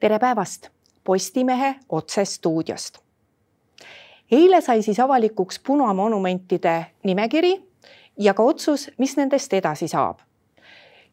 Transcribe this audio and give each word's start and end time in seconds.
tere 0.00 0.18
päevast 0.18 0.68
Postimehe 1.04 1.74
otsestuudiost. 1.88 2.98
eile 4.32 4.60
sai 4.60 4.82
siis 4.82 5.00
avalikuks 5.00 5.58
punamonumentide 5.66 6.86
nimekiri 7.04 7.68
ja 8.18 8.34
ka 8.34 8.42
otsus, 8.42 8.90
mis 8.98 9.16
nendest 9.16 9.52
edasi 9.52 9.88
saab. 9.88 10.18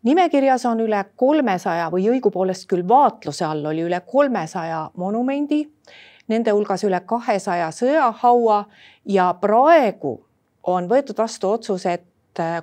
nimekirjas 0.03 0.65
on 0.65 0.79
üle 0.79 1.05
kolmesaja 1.15 1.89
või 1.91 2.07
õigupoolest 2.13 2.67
küll 2.67 2.87
vaatluse 2.87 3.45
all 3.45 3.65
oli 3.65 3.81
üle 3.81 3.99
kolmesaja 3.99 4.91
monumendi, 4.95 5.69
nende 6.27 6.51
hulgas 6.51 6.83
üle 6.83 7.01
kahesaja 7.05 7.71
sõjahaua 7.71 8.65
ja 9.05 9.33
praegu 9.41 10.25
on 10.63 10.87
võetud 10.87 11.17
vastu 11.17 11.49
otsus, 11.49 11.85
et 11.85 12.07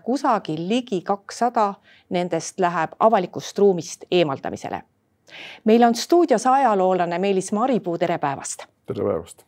kusagil 0.02 0.68
ligi 0.68 1.02
kakssada 1.02 1.74
nendest 2.08 2.60
läheb 2.60 2.90
avalikust 2.98 3.58
ruumist 3.58 4.04
eemaldamisele 4.10 4.82
meil 5.64 5.82
on 5.82 5.94
stuudios 5.94 6.46
ajaloolane 6.46 7.18
Meelis 7.18 7.52
Maripuu, 7.52 7.98
tere 7.98 8.18
päevast. 8.18 8.66
tere 8.86 9.04
päevast. 9.04 9.44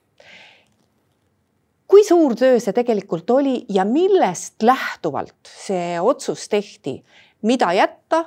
kui 1.88 2.04
suur 2.04 2.34
töö 2.34 2.60
see 2.60 2.72
tegelikult 2.72 3.30
oli 3.30 3.64
ja 3.68 3.84
millest 3.84 4.62
lähtuvalt 4.62 5.50
see 5.66 6.00
otsus 6.00 6.48
tehti, 6.48 7.04
mida 7.42 7.72
jätta 7.72 8.24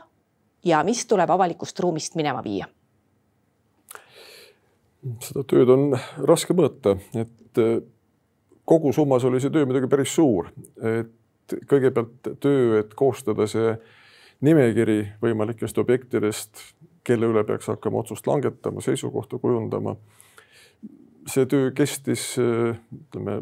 ja 0.66 0.84
mis 0.84 1.06
tuleb 1.08 1.30
avalikust 1.30 1.80
ruumist 1.80 2.16
minema 2.16 2.44
viia? 2.44 2.68
seda 5.24 5.44
tööd 5.48 5.70
on 5.72 5.94
raske 6.28 6.54
mõõta, 6.54 6.98
et 7.16 7.62
äh, 7.62 7.80
kogusummas 8.70 9.24
oli 9.26 9.40
see 9.42 9.54
töö 9.54 9.66
muidugi 9.66 9.90
päris 9.92 10.12
suur, 10.16 10.52
et 10.84 11.56
kõigepealt 11.70 12.34
töö, 12.44 12.82
et 12.82 12.94
koostada 12.98 13.48
see 13.50 13.74
nimekiri 14.46 15.00
võimalikest 15.24 15.80
objektidest, 15.82 16.62
kelle 17.04 17.30
üle 17.32 17.44
peaks 17.44 17.68
hakkama 17.72 18.04
otsust 18.04 18.28
langetama, 18.28 18.82
seisukohta 18.82 19.38
kujundama. 19.38 19.96
see 21.30 21.46
töö 21.46 21.72
kestis 21.76 22.36
ütleme 22.40 23.42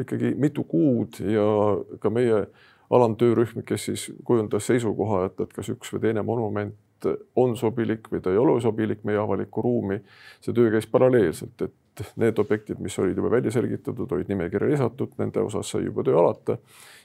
ikkagi 0.00 0.34
mitu 0.38 0.64
kuud 0.64 1.18
ja 1.20 1.44
ka 2.00 2.10
meie 2.10 2.46
alamtöörühm, 2.90 3.64
kes 3.66 3.84
siis 3.84 4.12
kujundas 4.24 4.66
seisukoha, 4.66 5.24
et, 5.28 5.40
et 5.40 5.52
kas 5.52 5.68
üks 5.70 5.92
või 5.94 6.00
teine 6.06 6.22
monument 6.26 7.06
on 7.36 7.56
sobilik 7.56 8.08
või 8.12 8.20
ta 8.20 8.32
ei 8.32 8.38
ole 8.40 8.60
sobilik 8.60 9.04
meie 9.08 9.18
avalikku 9.18 9.62
ruumi. 9.62 10.00
see 10.40 10.54
töö 10.54 10.70
käis 10.70 10.86
paralleelselt, 10.86 11.62
et 11.62 12.04
need 12.16 12.38
objektid, 12.38 12.78
mis 12.80 12.98
olid 12.98 13.16
juba 13.16 13.30
välja 13.30 13.50
selgitatud, 13.50 14.12
olid 14.12 14.28
nimekirja 14.28 14.70
lisatud, 14.70 15.14
nende 15.18 15.40
osas 15.40 15.70
sai 15.70 15.84
juba 15.84 16.04
töö 16.04 16.18
alata. 16.18 16.58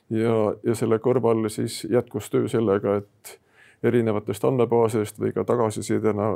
ja, 0.10 0.36
ja 0.64 0.76
selle 0.76 1.00
kõrval 1.00 1.50
siis 1.50 1.84
jätkus 1.90 2.30
töö 2.30 2.48
sellega, 2.52 2.98
et 3.04 3.40
erinevatest 3.84 4.46
andmebaasidest 4.46 5.20
või 5.20 5.34
ka 5.36 5.44
tagasisidena 5.44 6.34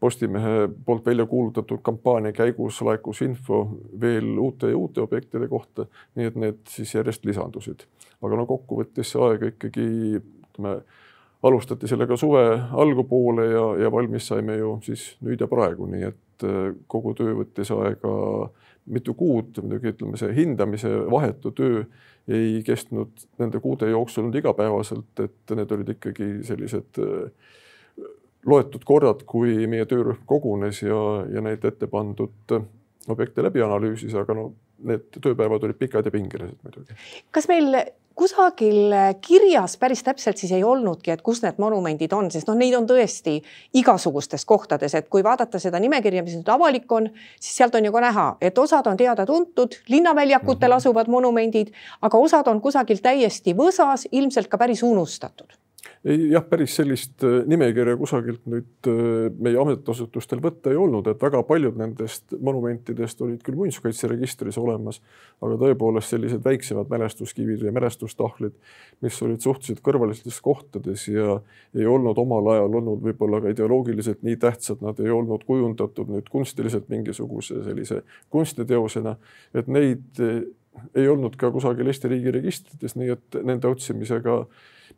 Postimehe 0.00 0.68
poolt 0.86 1.06
välja 1.06 1.26
kuulutatud 1.26 1.80
kampaania 1.82 2.32
käigus 2.32 2.76
laekus 2.86 3.22
info 3.22 3.64
veel 4.00 4.38
uute 4.38 4.70
ja 4.70 4.76
uute 4.76 5.00
objektide 5.02 5.48
kohta, 5.48 5.88
nii 6.14 6.28
et 6.30 6.36
need 6.38 6.60
siis 6.70 6.94
järjest 6.94 7.24
lisandusid. 7.26 7.82
aga 8.22 8.36
no 8.36 8.46
kokkuvõttes 8.46 9.10
see 9.10 9.22
aeg 9.22 9.42
ikkagi 9.48 9.88
ütleme, 10.20 10.76
alustati 11.42 11.90
sellega 11.90 12.16
suve 12.16 12.44
algupoole 12.72 13.46
ja, 13.46 13.64
ja 13.82 13.92
valmis 13.92 14.28
saime 14.30 14.56
ju 14.56 14.78
siis 14.86 15.16
nüüd 15.20 15.40
ja 15.40 15.50
praegu, 15.50 15.86
nii 15.90 16.06
et 16.12 16.46
äh, 16.46 16.74
kogu 16.86 17.14
töö 17.18 17.34
võttis 17.42 17.74
aega 17.74 18.14
mitu 18.86 19.14
kuud, 19.14 19.58
muidugi 19.62 19.92
ütleme, 19.96 20.16
see 20.16 20.30
hindamise 20.34 20.94
vahetu 21.10 21.50
töö 21.50 21.82
ei 22.28 22.62
kestnud 22.66 23.28
nende 23.40 23.60
kuude 23.64 23.88
jooksul 23.90 24.26
nüüd 24.28 24.40
igapäevaselt, 24.42 25.22
et 25.24 25.54
need 25.56 25.72
olid 25.72 25.94
ikkagi 25.94 26.28
sellised 26.46 27.00
äh, 27.02 27.54
loetud 28.48 28.84
korrad, 28.88 29.24
kui 29.28 29.66
meie 29.70 29.86
töörühm 29.88 30.24
kogunes 30.28 30.82
ja, 30.82 31.00
ja 31.32 31.44
neid 31.44 31.64
ette 31.64 31.88
pandud 31.90 32.56
objekte 33.08 33.44
läbi 33.44 33.62
analüüsis, 33.64 34.14
aga 34.18 34.36
no 34.36 34.50
need 34.88 35.08
tööpäevad 35.16 35.64
olid 35.66 35.78
pikad 35.80 36.06
ja 36.06 36.12
pingelised 36.14 36.58
muidugi. 36.62 36.94
kas 37.34 37.48
meil 37.50 37.72
kusagil 38.18 38.94
kirjas 39.22 39.76
päris 39.78 40.02
täpselt 40.06 40.40
siis 40.40 40.52
ei 40.56 40.64
olnudki, 40.66 41.12
et 41.14 41.22
kus 41.22 41.42
need 41.44 41.60
monumendid 41.62 42.12
on, 42.16 42.30
sest 42.34 42.50
noh, 42.50 42.58
neid 42.58 42.74
on 42.78 42.88
tõesti 42.88 43.36
igasugustes 43.78 44.44
kohtades, 44.48 44.96
et 44.98 45.08
kui 45.12 45.24
vaadata 45.26 45.60
seda 45.62 45.80
nimekirja, 45.82 46.24
mis 46.26 46.38
nüüd 46.38 46.50
avalik 46.54 46.90
on, 46.92 47.10
siis 47.38 47.60
sealt 47.60 47.78
on 47.78 47.86
ju 47.86 47.94
ka 47.94 48.02
näha, 48.08 48.26
et 48.40 48.58
osad 48.58 48.90
on 48.90 48.98
teada-tuntud, 48.98 49.78
linnaväljakutel 49.88 50.68
mm 50.68 50.72
-hmm. 50.72 50.76
asuvad 50.76 51.08
monumendid, 51.08 51.72
aga 52.02 52.18
osad 52.18 52.48
on 52.48 52.60
kusagil 52.60 52.98
täiesti 53.02 53.54
võsas, 53.54 54.08
ilmselt 54.12 54.48
ka 54.48 54.58
päris 54.58 54.82
unustatud 54.82 55.57
ei 56.04 56.30
jah, 56.30 56.44
päris 56.48 56.74
sellist 56.78 57.22
äh, 57.26 57.42
nimekirja 57.48 57.96
kusagilt 57.98 58.44
nüüd 58.50 58.88
äh, 58.90 59.28
meie 59.38 59.58
ametiasutustel 59.60 60.40
võtta 60.42 60.72
ei 60.72 60.78
olnud, 60.78 61.06
et 61.10 61.22
väga 61.22 61.40
paljud 61.46 61.78
nendest 61.78 62.34
monumentidest 62.44 63.22
olid 63.24 63.42
küll 63.46 63.58
muinsuskaitseregistris 63.58 64.58
olemas, 64.60 65.00
aga 65.42 65.58
tõepoolest 65.62 66.14
sellised 66.14 66.42
väiksemad 66.44 66.90
mälestuskivid 66.90 67.62
või 67.66 67.74
mälestustahvlid, 67.78 68.56
mis 69.06 69.18
olid 69.26 69.44
suhteliselt 69.44 69.82
kõrvalistes 69.86 70.40
kohtades 70.44 71.08
ja 71.10 71.38
ei 71.74 71.86
olnud 71.86 72.18
omal 72.18 72.54
ajal 72.54 72.78
olnud 72.80 73.02
võib-olla 73.04 73.42
ka 73.44 73.54
ideoloogiliselt 73.54 74.24
nii 74.26 74.38
tähtsad, 74.42 74.82
nad 74.84 74.98
ei 75.02 75.12
olnud 75.14 75.46
kujundatud 75.46 76.10
nüüd 76.14 76.30
kunstiliselt 76.32 76.88
mingisuguse 76.90 77.62
sellise 77.66 78.02
kunstiteosena, 78.34 79.14
et 79.54 79.70
neid 79.70 80.22
äh, 80.24 80.42
ei 80.94 81.08
olnud 81.10 81.36
ka 81.38 81.50
kusagil 81.54 81.90
Eesti 81.90 82.10
riigi 82.10 82.34
registrites, 82.34 82.94
nii 82.98 83.14
et 83.14 83.38
nende 83.46 83.70
otsimisega 83.70 84.42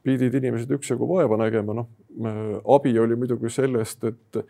pidid 0.04 0.34
inimesed 0.34 0.70
üksjagu 0.78 1.08
vaeva 1.08 1.36
nägema, 1.40 1.76
noh 1.76 1.88
abi 2.74 2.92
oli 2.98 3.16
muidugi 3.16 3.50
sellest, 3.52 4.04
et 4.08 4.40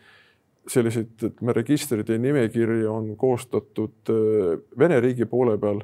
selliseid, 0.71 1.15
ütleme, 1.23 1.55
registreid 1.57 2.09
ja 2.09 2.19
nimekirju 2.21 2.93
on 2.93 3.11
koostatud 3.19 4.13
äh, 4.13 4.61
Vene 4.79 5.01
riigi 5.01 5.27
poole 5.27 5.57
peal, 5.59 5.83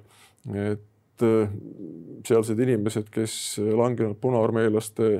et 0.53 1.25
äh, 1.27 1.53
sealsed 2.27 2.61
inimesed, 2.61 3.11
kes 3.13 3.57
langenud 3.59 4.19
punaarmeelaste 4.21 5.11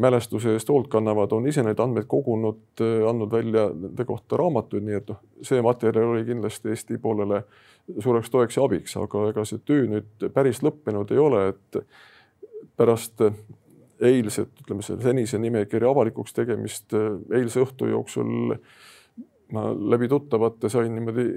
mälestuse 0.00 0.54
eest 0.56 0.70
hoolt 0.72 0.88
kannavad, 0.92 1.32
on 1.36 1.46
ise 1.48 1.62
neid 1.64 1.80
andmeid 1.80 2.08
kogunud, 2.10 2.64
äh, 2.80 3.04
andnud 3.08 3.32
välja 3.32 3.68
nende 3.72 4.08
kohta 4.08 4.40
raamatuid, 4.40 4.86
nii 4.86 4.98
et 5.00 5.12
noh, 5.12 5.20
see 5.44 5.62
materjal 5.64 6.16
oli 6.16 6.26
kindlasti 6.28 6.72
Eesti 6.74 6.98
poolele 6.98 7.44
suureks 8.00 8.32
toeks 8.32 8.58
ja 8.58 8.64
abiks, 8.64 8.96
aga 9.00 9.28
ega 9.30 9.44
see 9.48 9.62
töö 9.64 9.86
nüüd 9.90 10.28
päris 10.34 10.62
lõppenud 10.64 11.12
ei 11.12 11.20
ole, 11.20 11.46
et 11.52 11.84
pärast 12.76 13.22
eilset, 14.04 14.50
ütleme 14.64 14.82
selle 14.82 15.02
senise 15.02 15.38
nimekirja 15.38 15.90
avalikuks 15.90 16.34
tegemist 16.34 16.94
eilse 16.94 17.62
õhtu 17.62 17.88
jooksul 17.92 18.56
ma 19.52 19.68
läbi 19.90 20.08
tuttavate 20.08 20.68
sain 20.68 20.94
niimoodi 20.94 21.34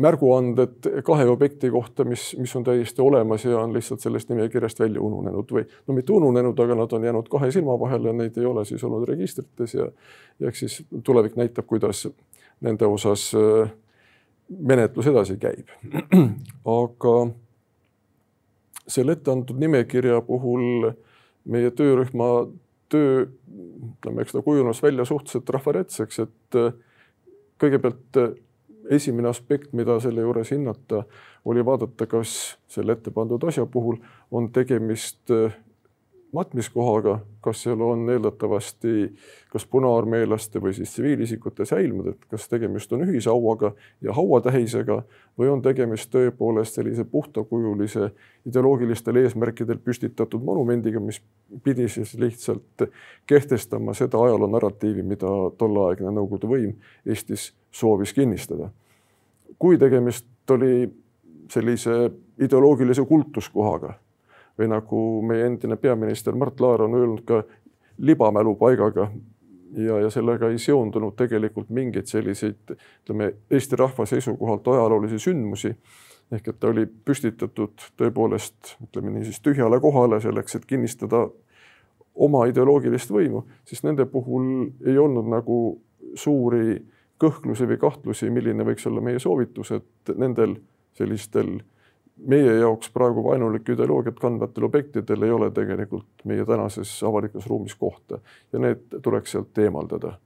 märguanded 0.00 0.88
kahe 1.04 1.26
objekti 1.28 1.70
kohta, 1.70 2.04
mis, 2.04 2.30
mis 2.38 2.52
on 2.56 2.64
täiesti 2.64 3.02
olemas 3.02 3.44
ja 3.44 3.58
on 3.58 3.72
lihtsalt 3.74 4.00
sellest 4.00 4.30
nimekirjast 4.30 4.80
välja 4.80 5.02
ununenud 5.02 5.50
või 5.52 5.64
no 5.86 5.96
mitte 5.96 6.14
ununenud, 6.14 6.58
aga 6.64 6.76
nad 6.78 6.92
on 6.96 7.04
jäänud 7.04 7.28
kahe 7.30 7.50
silma 7.52 7.76
vahele, 7.80 8.12
neid 8.16 8.38
ei 8.38 8.46
ole 8.46 8.64
siis 8.64 8.84
olnud 8.86 9.08
registrites 9.08 9.74
ja, 9.74 9.90
ja 10.40 10.48
eks 10.48 10.64
siis 10.64 10.78
tulevik 11.04 11.36
näitab, 11.36 11.66
kuidas 11.66 12.06
nende 12.60 12.86
osas 12.86 13.30
äh, 13.36 13.72
menetlus 14.48 15.10
edasi 15.10 15.36
käib. 15.42 15.68
aga 16.80 17.16
selle 18.88 19.16
ette 19.16 19.30
antud 19.30 19.58
nimekirja 19.60 20.20
puhul 20.26 20.92
meie 21.50 21.70
töörühma 21.70 22.30
töö, 22.90 23.24
ütleme, 23.94 24.22
eks 24.22 24.34
ta 24.34 24.42
kujunes 24.44 24.82
välja 24.82 25.04
suhteliselt 25.08 25.50
rahvaretseks, 25.54 26.20
et 26.24 26.58
äh, 26.58 26.72
kõigepealt 27.62 28.20
äh, 28.20 28.32
esimene 28.90 29.30
aspekt, 29.30 29.72
mida 29.76 29.98
selle 30.02 30.24
juures 30.24 30.50
hinnata, 30.50 31.04
oli 31.48 31.64
vaadata, 31.64 32.08
kas 32.10 32.56
selle 32.70 32.96
ette 32.96 33.12
pandud 33.14 33.44
asja 33.48 33.66
puhul 33.70 34.00
on 34.30 34.50
tegemist 34.54 35.30
äh, 35.34 35.54
matmiskohaga, 36.32 37.18
kas 37.40 37.62
seal 37.62 37.80
on 37.80 38.04
eeldatavasti 38.10 39.14
kas 39.50 39.66
punaarmeelaste 39.66 40.60
või 40.62 40.72
siis 40.74 40.92
tsiviilisikute 40.92 41.64
säilmud, 41.66 42.06
et 42.12 42.26
kas 42.30 42.48
tegemist 42.48 42.92
on 42.92 43.02
ühishauaga 43.06 43.72
ja 44.02 44.14
hauatähisega 44.14 45.00
või 45.38 45.50
on 45.50 45.62
tegemist 45.62 46.12
tõepoolest 46.14 46.78
sellise 46.78 47.04
puhtakujulise 47.04 48.10
ideoloogilistel 48.46 49.18
eesmärkidel 49.24 49.80
püstitatud 49.84 50.44
monumendiga, 50.44 51.00
mis 51.00 51.18
pidi 51.64 51.88
siis 51.88 52.14
lihtsalt 52.14 52.86
kehtestama 53.26 53.94
seda 53.94 54.22
ajaloo 54.22 54.50
narratiivi, 54.50 55.02
mida 55.02 55.32
tolleaegne 55.58 56.14
Nõukogude 56.14 56.50
võim 56.50 56.76
Eestis 57.06 57.50
soovis 57.70 58.12
kinnistada. 58.12 58.70
kui 59.58 59.78
tegemist 59.78 60.26
oli 60.50 60.88
sellise 61.50 62.10
ideoloogilise 62.38 63.04
kultuskohaga 63.04 63.94
või 64.60 64.68
nagu 64.68 65.00
meie 65.24 65.48
endine 65.48 65.76
peaminister 65.80 66.36
Mart 66.36 66.60
Laar 66.60 66.84
on 66.84 66.94
öelnud 66.98 67.24
ka 67.28 67.42
libamälupaigaga 67.98 69.10
ja, 69.76 69.98
ja 70.00 70.10
sellega 70.10 70.50
ei 70.50 70.58
seondunud 70.58 71.16
tegelikult 71.16 71.70
mingeid 71.70 72.08
selliseid, 72.10 72.76
ütleme 73.02 73.32
Eesti 73.50 73.78
rahva 73.80 74.06
seisukohalt 74.06 74.68
ajaloolisi 74.68 75.18
sündmusi. 75.18 75.74
ehk 76.30 76.48
et 76.48 76.60
ta 76.60 76.68
oli 76.70 76.84
püstitatud 76.86 77.82
tõepoolest, 77.98 78.76
ütleme 78.84 79.10
niisiis 79.10 79.40
tühjale 79.42 79.80
kohale 79.82 80.20
selleks, 80.22 80.54
et 80.54 80.66
kinnistada 80.66 81.24
oma 82.14 82.44
ideoloogilist 82.46 83.10
võimu, 83.10 83.42
siis 83.64 83.82
nende 83.82 84.06
puhul 84.06 84.68
ei 84.86 84.98
olnud 84.98 85.26
nagu 85.26 85.80
suuri 86.14 86.78
kõhklusi 87.20 87.66
või 87.66 87.80
kahtlusi, 87.82 88.30
milline 88.30 88.64
võiks 88.64 88.86
olla 88.86 89.02
meie 89.02 89.18
soovitus, 89.18 89.72
et 89.74 90.14
nendel 90.16 90.54
sellistel 90.96 91.58
meie 92.26 92.56
jaoks 92.60 92.90
praegu 92.94 93.24
vaenulikku 93.24 93.72
ideoloogiat 93.72 94.18
kandvatel 94.20 94.66
objektidel 94.68 95.22
ei 95.22 95.30
ole 95.30 95.50
tegelikult 95.50 96.24
meie 96.24 96.44
tänases 96.46 96.92
avalikus 97.06 97.46
ruumis 97.46 97.74
kohta 97.74 98.18
ja 98.52 98.58
need 98.58 99.00
tuleks 99.02 99.36
sealt 99.36 99.58
eemaldada 99.58 100.16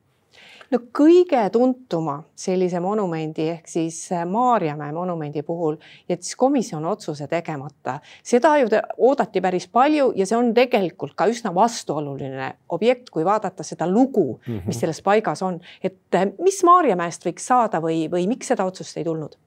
no 0.72 0.80
kõige 0.96 1.40
tuntuma 1.52 2.16
sellise 2.38 2.80
monumendi 2.82 3.46
ehk 3.52 3.68
siis 3.70 3.98
äh, 4.12 4.24
Maarjamäe 4.28 4.92
monumendi 4.92 5.42
puhul 5.46 5.76
jättis 6.08 6.34
komisjon 6.36 6.84
otsuse 6.88 7.28
tegemata. 7.30 7.98
seda 8.22 8.56
ju 8.58 8.68
oodati 8.98 9.40
päris 9.40 9.68
palju 9.68 10.12
ja 10.16 10.26
see 10.26 10.38
on 10.38 10.52
tegelikult 10.54 11.14
ka 11.14 11.28
üsna 11.30 11.54
vastuoluline 11.54 12.52
objekt, 12.68 13.10
kui 13.10 13.24
vaadata 13.24 13.62
seda 13.62 13.86
lugu, 13.90 14.40
mis 14.46 14.64
mhm. 14.64 14.78
selles 14.80 15.02
paigas 15.02 15.42
on, 15.42 15.60
et 15.82 16.14
äh, 16.14 16.28
mis 16.42 16.62
Maarjamäest 16.64 17.26
võiks 17.26 17.46
saada 17.46 17.80
või, 17.84 18.06
või 18.10 18.28
miks 18.30 18.52
seda 18.52 18.66
otsust 18.66 18.98
ei 18.98 19.04
tulnud? 19.04 19.38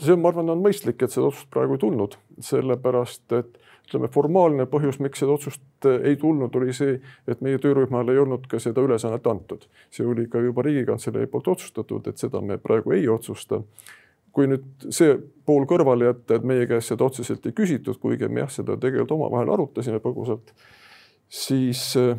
See 0.00 0.14
on, 0.14 0.22
ma 0.22 0.30
arvan, 0.32 0.50
on 0.54 0.62
mõistlik, 0.64 1.02
et 1.02 1.12
seda 1.12 1.28
otsust 1.28 1.50
praegu 1.54 1.76
ei 1.76 1.82
tulnud, 1.84 2.16
sellepärast 2.42 3.36
et 3.38 3.58
ütleme, 3.84 4.08
formaalne 4.12 4.66
põhjus, 4.70 4.98
miks 5.02 5.20
seda 5.22 5.34
otsust 5.34 5.88
eh, 5.88 5.98
ei 6.10 6.16
tulnud, 6.20 6.54
oli 6.56 6.72
see, 6.76 6.96
et 7.28 7.42
meie 7.44 7.60
töörühmale 7.60 8.14
ei 8.14 8.22
olnud 8.22 8.46
ka 8.50 8.60
seda 8.62 8.84
ülesannet 8.84 9.26
antud. 9.28 9.66
see 9.92 10.06
oli 10.06 10.26
ka 10.30 10.40
juba 10.40 10.64
Riigikantselei 10.64 11.28
poolt 11.30 11.52
otsustatud, 11.54 12.08
et 12.08 12.18
seda 12.18 12.40
me 12.40 12.58
praegu 12.58 12.96
ei 12.96 13.08
otsusta. 13.08 13.62
kui 14.34 14.48
nüüd 14.50 14.88
see 14.90 15.12
pool 15.46 15.62
kõrvale 15.70 16.08
jätta, 16.08 16.34
et 16.34 16.46
meie 16.48 16.66
käest 16.66 16.90
seda 16.90 17.04
otseselt 17.06 17.44
ei 17.46 17.52
küsitud, 17.54 18.00
kuigi 18.02 18.26
me 18.28 18.42
jah, 18.42 18.50
seda 18.50 18.74
tegelikult 18.80 19.12
omavahel 19.14 19.52
arutasime 19.54 20.00
põgusalt, 20.02 20.50
siis 21.28 21.92
eh, 22.00 22.16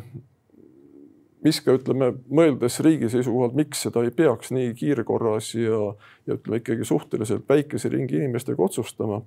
mis 1.46 1.60
ka 1.62 1.76
ütleme, 1.78 2.12
mõeldes 2.26 2.80
riigi 2.82 3.10
seisukohalt, 3.12 3.54
miks 3.58 3.84
seda 3.86 4.02
ei 4.06 4.12
peaks 4.14 4.50
nii 4.54 4.72
kiirkorras 4.78 5.52
ja, 5.54 5.80
ja 6.26 6.38
ütleme 6.38 6.58
ikkagi 6.62 6.86
suhteliselt 6.88 7.46
väikese 7.48 7.90
ringi 7.92 8.18
inimestega 8.18 8.62
otsustama 8.62 9.20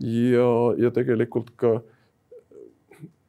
ja, 0.00 0.48
ja 0.80 0.90
tegelikult 0.94 1.52
ka 1.60 1.76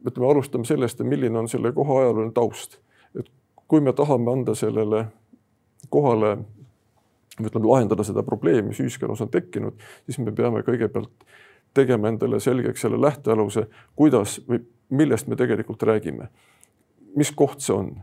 ütleme, 0.07 0.29
alustame 0.29 0.67
sellest, 0.67 1.03
milline 1.07 1.39
on 1.39 1.49
selle 1.51 1.71
koha 1.75 1.99
ajalooline 2.01 2.33
taust. 2.35 2.79
et 3.19 3.29
kui 3.67 3.81
me 3.81 3.93
tahame 3.93 4.31
anda 4.31 4.55
sellele 4.55 5.05
kohale, 5.89 6.37
ütleme, 7.41 7.67
lahendada 7.67 8.03
seda 8.03 8.23
probleemi, 8.23 8.69
mis 8.71 8.79
ühiskonnas 8.83 9.21
on 9.23 9.31
tekkinud, 9.31 9.79
siis 10.05 10.19
me 10.19 10.31
peame 10.31 10.63
kõigepealt 10.63 11.27
tegema 11.73 12.11
endale 12.11 12.39
selgeks 12.39 12.85
selle 12.85 13.01
lähtealuse, 13.01 13.67
kuidas 13.95 14.39
või 14.47 14.61
millest 14.93 15.27
me 15.27 15.35
tegelikult 15.35 15.83
räägime. 15.83 16.27
mis 17.15 17.31
koht 17.31 17.61
see 17.61 17.75
on? 17.75 17.93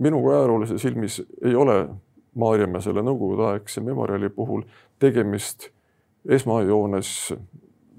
Minu 0.00 0.20
kui 0.22 0.34
ajaloolase 0.34 0.78
silmis 0.78 1.20
ei 1.44 1.54
ole 1.54 1.88
Maarjamäe 2.34 2.80
selle 2.80 3.02
nõukogudeaegse 3.02 3.82
memoriali 3.82 4.28
puhul 4.30 4.62
tegemist 4.98 5.70
esmajoones 6.28 7.34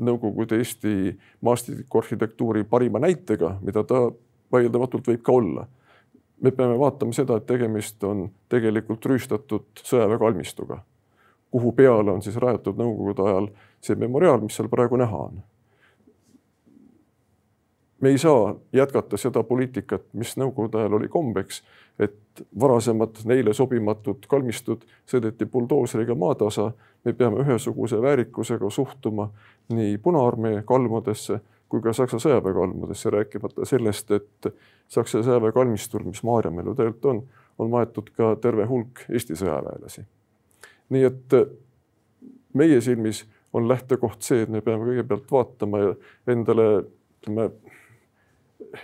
Nõukogude 0.01 0.57
Eesti 0.57 1.11
maastikuarhitektuuri 1.45 2.63
parima 2.63 2.97
näitega, 3.03 3.51
mida 3.61 3.83
ta 3.85 3.99
vaieldamatult 4.51 5.11
võib 5.11 5.21
ka 5.21 5.31
olla. 5.31 5.67
me 6.41 6.51
peame 6.51 6.79
vaatama 6.79 7.13
seda, 7.13 7.35
et 7.37 7.45
tegemist 7.45 8.03
on 8.03 8.31
tegelikult 8.49 9.05
rüüstatud 9.05 9.83
sõjaväekalmistuga, 9.83 10.79
kuhu 11.51 11.71
peale 11.71 12.11
on 12.11 12.21
siis 12.21 12.35
rajatud 12.35 12.79
Nõukogude 12.81 13.27
ajal 13.29 13.51
see 13.81 13.95
memoriaal, 13.95 14.41
mis 14.41 14.55
seal 14.57 14.69
praegu 14.69 14.97
näha 14.97 15.17
on. 15.17 15.43
Me 18.01 18.09
ei 18.09 18.17
saa 18.17 18.55
jätkata 18.73 19.17
seda 19.17 19.43
poliitikat, 19.43 20.03
mis 20.13 20.35
Nõukogude 20.37 20.81
ajal 20.81 20.97
oli 20.97 21.07
kombeks, 21.07 21.61
et 21.99 22.43
varasemad 22.59 23.21
neile 23.29 23.53
sobimatud 23.53 24.25
kalmistud 24.27 24.85
sõideti 25.05 25.45
buldooseriga 25.45 26.15
maatasa. 26.15 26.71
me 27.05 27.13
peame 27.13 27.41
ühesuguse 27.41 28.01
väärikusega 28.01 28.69
suhtuma 28.69 29.29
nii 29.69 29.97
Punaarmee 29.97 30.63
kalmudesse 30.65 31.39
kui 31.71 31.81
ka 31.81 31.93
Saksa 31.95 32.19
sõjaväe 32.19 32.53
kalmudesse, 32.53 33.09
rääkimata 33.09 33.65
sellest, 33.65 34.11
et 34.11 34.47
Saksa 34.91 35.21
sõjaväe 35.23 35.53
kalmistul, 35.55 36.03
mis 36.03 36.23
Maarjamäel 36.27 36.67
ju 36.67 36.75
tegelikult 36.75 37.05
on, 37.13 37.21
on 37.59 37.69
maetud 37.71 38.09
ka 38.17 38.33
terve 38.43 38.65
hulk 38.67 39.05
Eesti 39.09 39.37
sõjaväelasi. 39.39 40.03
nii 40.91 41.03
et 41.07 41.35
meie 42.53 42.81
silmis 42.83 43.23
on 43.53 43.67
lähtekoht 43.67 44.21
see, 44.21 44.41
et 44.43 44.49
me 44.51 44.61
peame 44.61 44.83
kõigepealt 44.89 45.31
vaatama 45.31 45.79
endale, 46.27 46.65
ütleme 47.21 47.47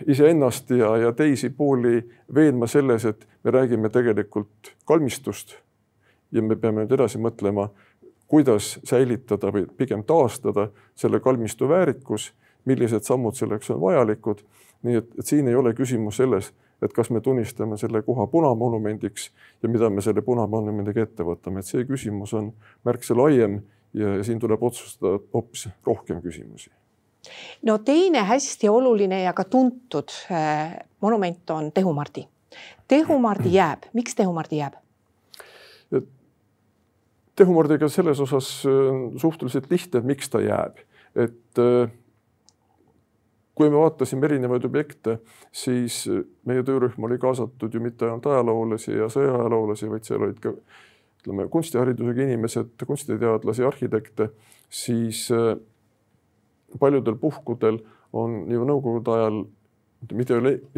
iseennast 0.07 0.69
ja, 0.69 0.97
ja 0.97 1.13
teisi 1.13 1.50
pooli 1.50 2.01
veenma 2.35 2.68
selles, 2.68 3.06
et 3.06 3.27
me 3.44 3.51
räägime 3.51 3.89
tegelikult 3.89 4.74
kalmistust 4.85 5.56
ja 6.31 6.41
me 6.41 6.56
peame 6.56 6.83
nüüd 6.83 6.95
edasi 6.97 7.21
mõtlema 7.21 7.69
kuidas 8.27 8.79
säilitada 8.83 9.51
või 9.53 9.65
pigem 9.77 10.03
taastada 10.03 10.69
selle 10.95 11.19
kalmistu 11.19 11.69
väärikus, 11.69 12.33
millised 12.65 13.07
sammud 13.07 13.35
selleks 13.35 13.71
on 13.71 13.81
vajalikud. 13.81 14.44
nii 14.83 14.95
et, 14.95 15.07
et 15.19 15.25
siin 15.25 15.47
ei 15.47 15.56
ole 15.56 15.74
küsimus 15.74 16.19
selles, 16.19 16.51
et 16.81 16.94
kas 16.94 17.09
me 17.09 17.21
tunnistame 17.21 17.77
selle 17.77 18.01
koha 18.06 18.27
punamonumendiks 18.27 19.31
ja 19.63 19.69
mida 19.69 19.89
me 19.89 20.01
selle 20.01 20.21
punamonumendiga 20.21 21.01
ette 21.01 21.23
võtame, 21.23 21.59
et 21.59 21.65
see 21.65 21.85
küsimus 21.85 22.33
on 22.38 22.51
märksa 22.85 23.18
laiem 23.18 23.62
ja 23.94 24.19
siin 24.23 24.39
tuleb 24.39 24.63
otsustada 24.63 25.18
hoopis 25.33 25.69
rohkem 25.85 26.21
küsimusi 26.21 26.69
no 27.65 27.77
teine 27.77 28.24
hästi 28.27 28.69
oluline 28.69 29.21
ja 29.24 29.33
ka 29.33 29.44
tuntud 29.44 30.13
äh, 30.31 30.75
monument 31.01 31.50
on 31.50 31.71
Tehumardi. 31.71 32.27
Tehumardi 32.88 33.53
jääb, 33.53 33.89
miks 33.94 34.15
Tehumardi 34.15 34.62
jääb? 34.62 34.77
Tehumordiga 37.38 37.89
selles 37.89 38.19
osas 38.19 38.50
äh, 38.65 38.97
suhteliselt 39.21 39.69
lihtne, 39.69 40.01
miks 40.01 40.29
ta 40.33 40.41
jääb, 40.41 40.79
et 41.15 41.62
äh, 41.62 41.91
kui 43.57 43.69
me 43.69 43.77
vaatasime 43.77 44.25
erinevaid 44.25 44.65
objekte, 44.65 45.19
siis 45.53 46.00
äh, 46.09 46.23
meie 46.50 46.65
töörühm 46.65 47.06
oli 47.06 47.19
kaasatud 47.21 47.73
ju 47.73 47.81
mitte 47.83 48.07
ainult 48.07 48.25
ajaloolasi 48.31 48.95
ja 48.97 49.09
sõjaajaloolasi, 49.13 49.89
vaid 49.91 50.09
seal 50.09 50.25
olid 50.25 50.41
ka 50.41 50.56
ütleme, 50.56 51.45
kunstiharidusega 51.53 52.25
inimesed, 52.25 52.73
kunstiteadlasi, 52.89 53.65
arhitekte, 53.69 54.31
siis 54.69 55.27
paljudel 56.79 57.15
puhkudel 57.15 57.79
on 58.13 58.43
ju 58.51 58.65
nõukogude 58.65 59.13
ajal 59.13 59.43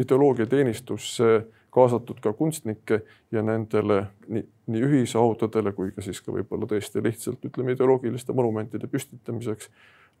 ideoloogia 0.00 0.46
teenistusse 0.46 1.46
kaasatud 1.70 2.18
ka 2.22 2.32
kunstnikke 2.32 3.02
ja 3.32 3.42
nendele 3.42 4.06
nii, 4.28 4.42
nii 4.66 4.82
ühishaudadele 4.86 5.72
kui 5.76 5.92
ka 5.94 6.02
siis 6.02 6.20
ka 6.24 6.32
võib-olla 6.34 6.66
tõesti 6.70 7.02
lihtsalt 7.04 7.44
ütleme 7.46 7.76
ideoloogiliste 7.76 8.34
monumentide 8.34 8.90
püstitamiseks 8.90 9.70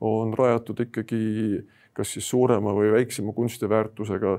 on 0.00 0.34
rajatud 0.38 0.80
ikkagi 0.86 1.64
kas 1.96 2.14
siis 2.14 2.28
suurema 2.30 2.74
või 2.76 2.92
väiksema 2.94 3.32
kunstiväärtusega 3.36 4.38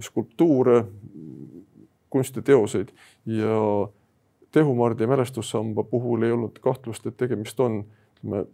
skulptuure, 0.00 0.84
kunstiteoseid 2.10 2.92
ja 3.26 3.58
Tehumardi 4.52 5.06
mälestussamba 5.08 5.84
puhul 5.88 6.22
ei 6.22 6.32
olnud 6.32 6.58
kahtlust, 6.60 7.06
et 7.06 7.16
tegemist 7.16 7.60
on 7.60 7.82
ütleme 8.20 8.44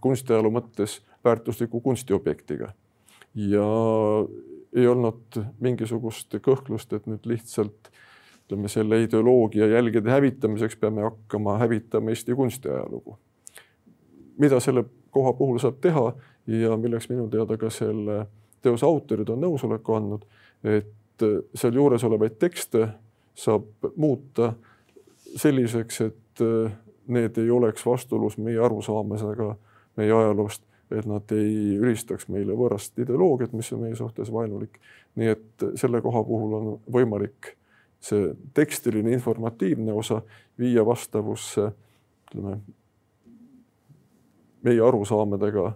kunstiajaloo 0.00 0.50
mõttes 0.50 0.98
väärtusliku 1.26 1.80
kunstiobjektiga. 1.80 2.72
ja 3.34 3.68
ei 4.76 4.86
olnud 4.86 5.38
mingisugust 5.60 6.34
kõhklust, 6.40 6.92
et 6.96 7.06
nüüd 7.08 7.26
lihtsalt 7.28 7.90
ütleme 8.46 8.68
selle 8.70 9.02
ideoloogia 9.02 9.66
jälgede 9.66 10.10
hävitamiseks 10.10 10.76
peame 10.80 11.02
hakkama 11.02 11.58
hävitama 11.58 12.10
Eesti 12.10 12.34
kunstiajalugu. 12.34 13.18
mida 14.38 14.60
selle 14.60 14.84
koha 15.10 15.32
puhul 15.32 15.58
saab 15.58 15.80
teha 15.80 16.12
ja 16.46 16.76
milleks 16.76 17.08
minu 17.08 17.28
teada 17.28 17.56
ka 17.56 17.70
selle 17.70 18.26
teose 18.62 18.86
autorid 18.86 19.28
on 19.28 19.40
nõusoleku 19.40 19.96
andnud, 19.96 20.24
et 20.64 21.24
seal 21.54 21.74
juures 21.74 22.04
olevaid 22.04 22.38
tekste 22.38 22.88
saab 23.34 23.90
muuta 23.96 24.52
selliseks, 25.36 26.00
et 26.00 26.44
need 27.06 27.38
ei 27.38 27.50
oleks 27.50 27.86
vastuolus 27.86 28.38
meie 28.38 28.58
arusaamisega 28.58 29.54
meie 29.96 30.12
ajaloost 30.12 30.62
et 30.90 31.06
nad 31.06 31.32
ei 31.34 31.76
ülistaks 31.80 32.28
meile 32.30 32.54
võõrast 32.54 32.98
ideoloogiat, 33.02 33.52
mis 33.52 33.72
on 33.74 33.82
meie 33.82 33.96
suhtes 33.98 34.32
vaenulik. 34.32 34.80
nii 35.16 35.28
et 35.32 35.64
selle 35.74 36.00
koha 36.02 36.22
puhul 36.24 36.54
on 36.54 36.68
võimalik 36.92 37.56
see 38.00 38.34
tekstiline 38.54 39.12
informatiivne 39.12 39.92
osa 39.92 40.20
viia 40.58 40.84
vastavusse 40.86 41.70
ütleme 42.26 42.58
meie 44.62 44.80
arusaamadega 44.82 45.72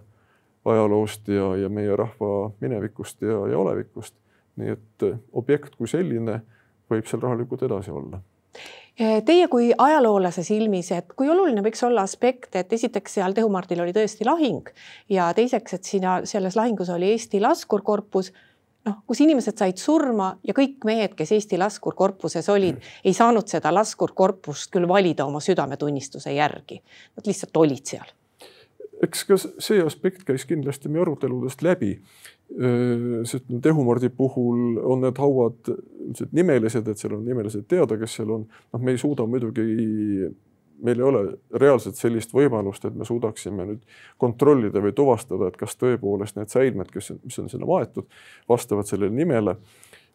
ajaloost 0.65 1.27
ja, 1.27 1.55
ja 1.55 1.69
meie 1.69 1.95
rahva 1.95 2.51
minevikust 2.61 3.21
ja, 3.21 3.47
ja 3.51 3.57
olevikust. 3.57 4.15
nii 4.55 4.69
et 4.75 5.05
objekt 5.31 5.75
kui 5.79 5.87
selline 5.87 6.41
võib 6.91 7.07
seal 7.07 7.21
rahulikult 7.23 7.63
edasi 7.63 7.91
olla 7.91 8.19
Teie 8.99 9.47
kui 9.47 9.71
ajaloolase 9.77 10.43
silmis, 10.43 10.91
et 10.91 11.13
kui 11.15 11.29
oluline 11.31 11.63
võiks 11.63 11.79
olla 11.87 12.03
aspekt, 12.03 12.55
et 12.59 12.73
esiteks 12.75 13.15
seal 13.17 13.33
Tehumardil 13.33 13.79
oli 13.81 13.93
tõesti 13.95 14.27
lahing 14.27 14.67
ja 15.09 15.29
teiseks, 15.33 15.77
et 15.77 15.87
siin 15.87 16.05
selles 16.27 16.57
lahingus 16.59 16.91
oli 16.91 17.13
Eesti 17.13 17.39
laskurkorpus. 17.41 18.33
noh, 18.85 18.95
kus 19.07 19.21
inimesed 19.21 19.57
said 19.57 19.77
surma 19.77 20.35
ja 20.43 20.53
kõik 20.57 20.83
mehed, 20.85 21.15
kes 21.15 21.31
Eesti 21.31 21.57
laskurkorpuses 21.57 22.49
olid 22.49 22.75
mm., 22.75 23.01
ei 23.05 23.13
saanud 23.13 23.47
seda 23.47 23.73
laskurkorpust 23.73 24.71
küll 24.71 24.87
valida 24.87 25.25
oma 25.25 25.39
südametunnistuse 25.39 26.33
järgi. 26.33 26.81
Nad 27.15 27.29
lihtsalt 27.29 27.57
olid 27.57 27.85
seal. 27.85 28.09
Eks 29.01 29.23
ka 29.25 29.37
see 29.39 29.81
aspekt 29.83 30.25
käis 30.27 30.45
kindlasti 30.49 30.89
meie 30.89 31.01
aruteludest 31.05 31.63
läbi. 31.65 31.95
sest 33.25 33.45
Tehumordi 33.63 34.09
puhul 34.09 34.77
on 34.83 35.01
need 35.05 35.17
hauad 35.17 35.71
nimelised, 36.35 36.87
et 36.87 36.99
seal 36.99 37.15
on 37.15 37.25
nimelised 37.25 37.63
teada, 37.67 37.97
kes 37.97 38.19
seal 38.19 38.33
on. 38.35 38.47
noh, 38.73 38.81
me 38.81 38.91
ei 38.91 38.99
suuda 39.01 39.25
muidugi 39.25 39.65
meil 40.81 40.99
ei 40.99 41.05
ole 41.05 41.21
reaalselt 41.61 41.95
sellist 41.95 42.33
võimalust, 42.33 42.85
et 42.87 42.95
me 42.97 43.05
suudaksime 43.05 43.65
nüüd 43.69 43.81
kontrollida 44.21 44.81
või 44.81 44.93
tuvastada, 44.97 45.51
et 45.51 45.57
kas 45.59 45.77
tõepoolest 45.77 46.39
need 46.39 46.51
säilmed, 46.53 46.89
kes, 46.91 47.11
mis 47.21 47.37
on 47.41 47.49
sinna 47.51 47.69
maetud, 47.69 48.09
vastavad 48.49 48.89
sellele 48.89 49.13
nimele. 49.15 49.55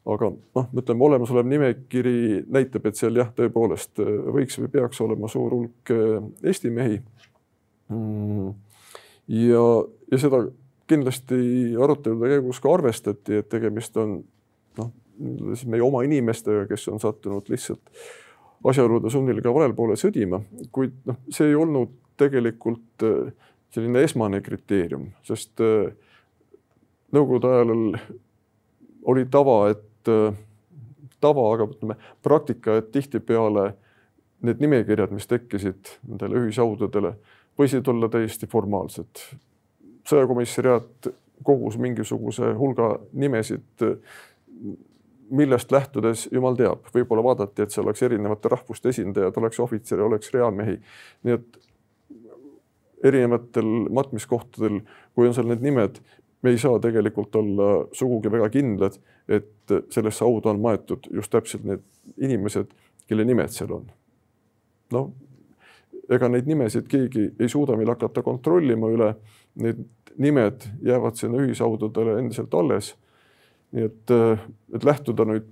aga 0.06 0.28
noh, 0.30 0.66
ütleme 0.78 1.02
olemasolev 1.02 1.46
nimekiri 1.50 2.44
näitab, 2.46 2.84
et 2.86 2.98
seal 2.98 3.16
jah, 3.18 3.32
tõepoolest 3.34 3.98
võiks 4.36 4.60
või 4.60 4.68
peaks 4.70 5.00
olema 5.02 5.28
suur 5.28 5.54
hulk 5.54 5.90
äh, 5.90 6.28
Eesti 6.46 6.70
mehi. 6.70 7.00
Mm. 7.90 8.52
Ja, 9.28 9.64
ja 10.12 10.20
seda 10.20 10.44
kindlasti 10.86 11.38
arutelude 11.82 12.30
käigus 12.36 12.60
ka 12.62 12.74
arvestati, 12.74 13.40
et 13.40 13.48
tegemist 13.50 13.96
on 13.98 14.20
noh, 14.78 14.92
siis 15.54 15.66
meie 15.70 15.82
oma 15.82 16.04
inimestega, 16.06 16.66
kes 16.70 16.88
on 16.92 17.02
sattunud 17.02 17.48
lihtsalt 17.50 17.90
asjaolude 18.66 19.10
sunnil 19.10 19.42
ka 19.44 19.52
valel 19.54 19.74
poole 19.76 19.96
sõdima, 19.98 20.40
kuid 20.74 20.94
noh, 21.08 21.18
see 21.30 21.50
ei 21.50 21.58
olnud 21.58 21.92
tegelikult 22.20 23.04
äh, 23.06 23.32
selline 23.74 24.02
esmane 24.06 24.40
kriteerium, 24.44 25.10
sest 25.26 25.60
äh, 25.64 25.90
nõukogude 27.14 27.52
ajal 27.52 27.74
oli 29.06 29.26
tava, 29.30 29.58
et 29.74 30.10
äh, 30.10 30.38
tava, 31.22 31.48
aga 31.54 31.68
ütleme 31.70 31.98
praktika, 32.24 32.78
et 32.80 32.92
tihtipeale 32.94 33.72
need 34.46 34.62
nimekirjad, 34.62 35.12
mis 35.14 35.28
tekkisid 35.30 35.96
nendele 36.06 36.42
ühishaudadele, 36.42 37.14
võisid 37.58 37.88
olla 37.88 38.08
täiesti 38.08 38.46
formaalsed. 38.46 39.22
sõjakomissariaat 40.06 41.08
kogus 41.42 41.78
mingisuguse 41.78 42.52
hulga 42.54 42.98
nimesid 43.12 43.86
millest 45.30 45.72
lähtudes 45.72 46.28
jumal 46.32 46.56
teab, 46.56 46.86
võib-olla 46.94 47.24
vaadati, 47.24 47.62
et 47.62 47.74
see 47.74 47.82
oleks 47.82 48.02
erinevate 48.06 48.50
rahvuste 48.52 48.92
esindajad, 48.92 49.36
oleks 49.36 49.60
ohvitsere, 49.60 50.02
oleks 50.02 50.30
reamehi. 50.34 50.78
nii 51.26 51.34
et 51.34 51.58
erinevatel 53.04 53.66
matmiskohtadel, 53.92 54.80
kui 55.14 55.28
on 55.28 55.34
seal 55.34 55.50
need 55.50 55.64
nimed, 55.64 56.00
me 56.42 56.52
ei 56.54 56.58
saa 56.58 56.78
tegelikult 56.82 57.36
olla 57.36 57.68
sugugi 57.96 58.30
väga 58.32 58.48
kindlad, 58.54 58.98
et 59.28 59.74
sellesse 59.90 60.24
hauda 60.24 60.52
on 60.52 60.62
maetud 60.62 61.08
just 61.10 61.32
täpselt 61.34 61.64
need 61.66 61.82
inimesed, 62.16 62.70
kelle 63.06 63.24
nimed 63.26 63.52
seal 63.54 63.72
on. 63.80 63.90
noh, 64.94 65.10
ega 66.10 66.28
neid 66.28 66.46
nimesid 66.46 66.86
keegi 66.88 67.30
ei 67.40 67.48
suuda 67.48 67.76
meil 67.76 67.90
hakata 67.90 68.22
kontrollima 68.22 68.90
üle, 68.92 69.14
need 69.62 69.82
nimed 70.18 70.68
jäävad 70.82 71.18
sinna 71.18 71.42
ühishaudadele 71.42 72.18
endiselt 72.20 72.54
alles 72.54 72.94
nii 73.72 73.84
et, 73.84 74.10
äh, 74.10 74.40
et 74.74 74.84
lähtuda 74.84 75.26
nüüd, 75.28 75.46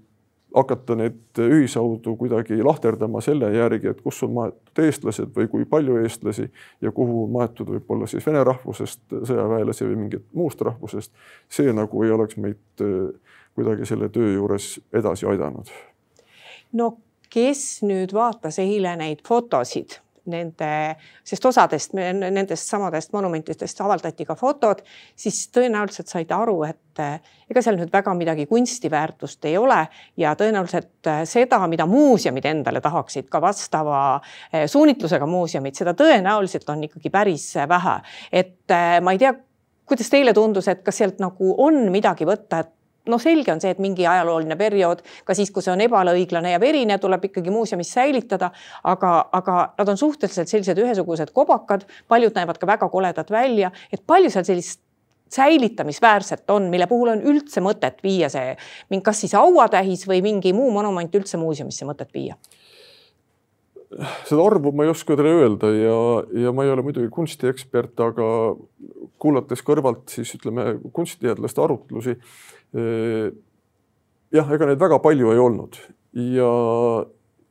hakata 0.54 0.94
neid 0.94 1.40
ühishaudu 1.42 2.12
kuidagi 2.16 2.60
lahterdama 2.62 3.18
selle 3.24 3.48
järgi, 3.56 3.90
et 3.90 4.02
kus 4.04 4.20
on 4.22 4.36
maetud 4.36 4.82
eestlased 4.84 5.32
või 5.34 5.48
kui 5.50 5.64
palju 5.66 5.96
eestlasi 6.04 6.46
ja 6.84 6.92
kuhu 6.94 7.24
on 7.24 7.32
maetud 7.34 7.72
võib-olla 7.74 8.06
siis 8.06 8.22
vene 8.26 8.44
rahvusest 8.46 9.02
sõjaväelasi 9.16 9.88
või 9.88 9.98
mingit 10.04 10.28
muust 10.32 10.62
rahvusest. 10.62 11.10
see 11.50 11.72
nagu 11.74 12.04
ei 12.04 12.14
oleks 12.14 12.38
meid 12.38 12.86
äh, 12.86 13.10
kuidagi 13.54 13.86
selle 13.86 14.08
töö 14.14 14.30
juures 14.36 14.78
edasi 14.92 15.26
aidanud. 15.26 15.74
no 16.72 16.96
kes 17.30 17.82
nüüd 17.82 18.14
vaatas 18.14 18.58
eile 18.62 18.94
neid 18.96 19.26
fotosid 19.26 19.98
nende, 20.30 20.70
sest 21.26 21.44
osadest 21.48 21.94
nendest 21.94 22.70
samadest 22.70 23.12
monumentidest 23.14 23.80
avaldati 23.84 24.26
ka 24.28 24.36
fotod, 24.38 24.82
siis 25.16 25.46
tõenäoliselt 25.54 26.10
said 26.10 26.32
aru, 26.34 26.56
et 26.68 27.02
eh, 27.02 27.32
ega 27.50 27.62
seal 27.64 27.78
nüüd 27.78 27.92
väga 27.92 28.14
midagi 28.16 28.46
kunstiväärtust 28.50 29.44
ei 29.50 29.56
ole 29.60 29.80
ja 30.20 30.34
tõenäoliselt 30.38 31.10
eh, 31.10 31.22
seda, 31.28 31.60
mida 31.70 31.86
muuseumid 31.90 32.46
endale 32.50 32.82
tahaksid, 32.84 33.28
ka 33.32 33.40
vastava 33.44 34.04
eh, 34.52 34.66
suunitlusega 34.70 35.28
muuseumid, 35.28 35.76
seda 35.78 35.96
tõenäoliselt 35.98 36.70
on 36.72 36.86
ikkagi 36.88 37.12
päris 37.12 37.50
vähe. 37.68 37.98
et 38.32 38.72
ma 39.02 39.12
ei 39.12 39.18
tea, 39.18 39.34
kuidas 39.86 40.10
teile 40.10 40.32
tundus, 40.34 40.68
et 40.68 40.82
kas 40.84 41.02
sealt 41.02 41.20
nagu 41.22 41.54
on 41.62 41.84
midagi 41.92 42.26
võtta, 42.28 42.64
et 42.64 42.73
noh, 43.10 43.20
selge 43.20 43.52
on 43.52 43.60
see, 43.62 43.74
et 43.74 43.82
mingi 43.82 44.06
ajalooline 44.08 44.56
periood, 44.60 45.02
ka 45.26 45.36
siis, 45.36 45.50
kui 45.54 45.64
see 45.64 45.72
on 45.74 45.82
ebaõiglane 45.84 46.54
ja 46.54 46.60
verine, 46.62 46.98
tuleb 47.02 47.28
ikkagi 47.28 47.52
muuseumis 47.52 47.92
säilitada, 47.96 48.50
aga, 48.84 49.12
aga 49.32 49.58
nad 49.78 49.92
on 49.92 50.00
suhteliselt 50.00 50.50
sellised 50.50 50.80
ühesugused 50.80 51.34
kobakad, 51.36 51.86
paljud 52.08 52.34
näevad 52.36 52.60
ka 52.60 52.70
väga 52.70 52.88
koledad 52.92 53.30
välja, 53.30 53.72
et 53.92 54.04
palju 54.06 54.32
seal 54.32 54.48
sellist 54.48 54.80
säilitamisväärset 55.34 56.50
on, 56.50 56.68
mille 56.70 56.86
puhul 56.86 57.10
on 57.14 57.22
üldse 57.26 57.62
mõtet 57.64 58.02
viia 58.04 58.28
see, 58.30 58.54
kas 59.02 59.24
siis 59.24 59.34
hauatähis 59.34 60.04
või 60.08 60.20
mingi 60.22 60.52
muu 60.54 60.70
monument 60.70 61.14
üldse 61.14 61.40
muuseumisse 61.40 61.88
mõtet 61.88 62.12
viia? 62.14 62.38
seda 64.26 64.42
arvu 64.42 64.72
ma 64.74 64.86
ei 64.86 64.90
oska 64.90 65.14
teile 65.14 65.30
öelda 65.38 65.68
ja, 65.70 65.98
ja 66.46 66.52
ma 66.54 66.64
ei 66.66 66.72
ole 66.72 66.82
muidugi 66.82 67.06
kunstiekspert, 67.14 68.00
aga 68.02 68.26
kuulates 69.22 69.62
kõrvalt 69.62 70.10
siis 70.10 70.32
ütleme 70.34 70.80
kunstiteadlaste 70.92 71.62
arutlusi 71.62 72.16
jah, 72.74 74.48
ega 74.56 74.66
neid 74.66 74.80
väga 74.80 74.98
palju 75.02 75.30
ei 75.30 75.38
olnud 75.38 75.78
ja, 76.14 76.50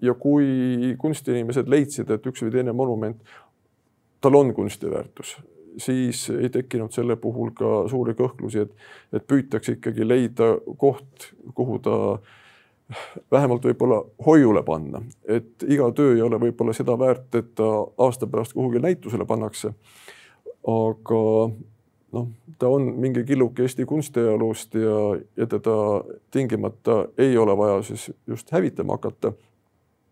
ja 0.04 0.14
kui 0.20 0.94
kunstiinimesed 1.00 1.70
leidsid, 1.72 2.12
et 2.12 2.28
üks 2.28 2.44
või 2.44 2.54
teine 2.54 2.76
monument, 2.76 3.20
tal 4.24 4.36
on 4.40 4.54
kunstiväärtus, 4.56 5.36
siis 5.78 6.28
ei 6.34 6.50
tekkinud 6.54 6.94
selle 6.96 7.16
puhul 7.20 7.52
ka 7.58 7.84
suuri 7.92 8.16
kõhklusi, 8.18 8.66
et, 8.68 8.88
et 9.14 9.28
püütakse 9.28 9.78
ikkagi 9.78 10.08
leida 10.08 10.54
koht, 10.80 11.32
kuhu 11.56 11.80
ta 11.84 11.98
vähemalt 13.32 13.66
võib-olla 13.66 14.02
hoiule 14.26 14.64
panna, 14.64 15.02
et 15.26 15.66
iga 15.68 15.90
töö 15.96 16.16
ei 16.16 16.22
ole 16.22 16.40
võib-olla 16.40 16.76
seda 16.78 16.98
väärt, 17.00 17.30
et 17.36 17.54
ta 17.58 17.70
aasta 18.06 18.28
pärast 18.28 18.54
kuhugi 18.54 18.84
näitusele 18.84 19.26
pannakse. 19.26 19.74
aga 20.64 21.22
noh, 22.14 22.30
ta 22.60 22.70
on 22.70 22.92
mingi 23.02 23.24
killuke 23.28 23.66
Eesti 23.66 23.86
kunstiajaloost 23.90 24.78
ja, 24.80 25.00
ja 25.38 25.48
teda 25.50 25.76
tingimata 26.32 27.08
ei 27.18 27.38
ole 27.38 27.58
vaja 27.58 27.82
siis 27.90 28.12
just 28.28 28.52
hävitama 28.52 29.00
hakata. 29.00 29.34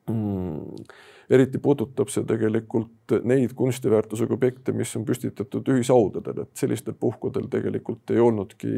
Mm 0.09 0.85
eriti 1.31 1.59
puudutab 1.63 2.09
see 2.11 2.25
tegelikult 2.27 3.15
neid 3.27 3.53
kunstiväärtusega 3.55 4.35
objekte, 4.35 4.73
mis 4.75 4.91
on 4.99 5.05
püstitatud 5.07 5.69
ühishaudadel, 5.71 6.43
et 6.43 6.59
sellistel 6.59 6.95
puhkudel 6.99 7.47
tegelikult 7.51 8.11
ei 8.11 8.19
olnudki 8.19 8.73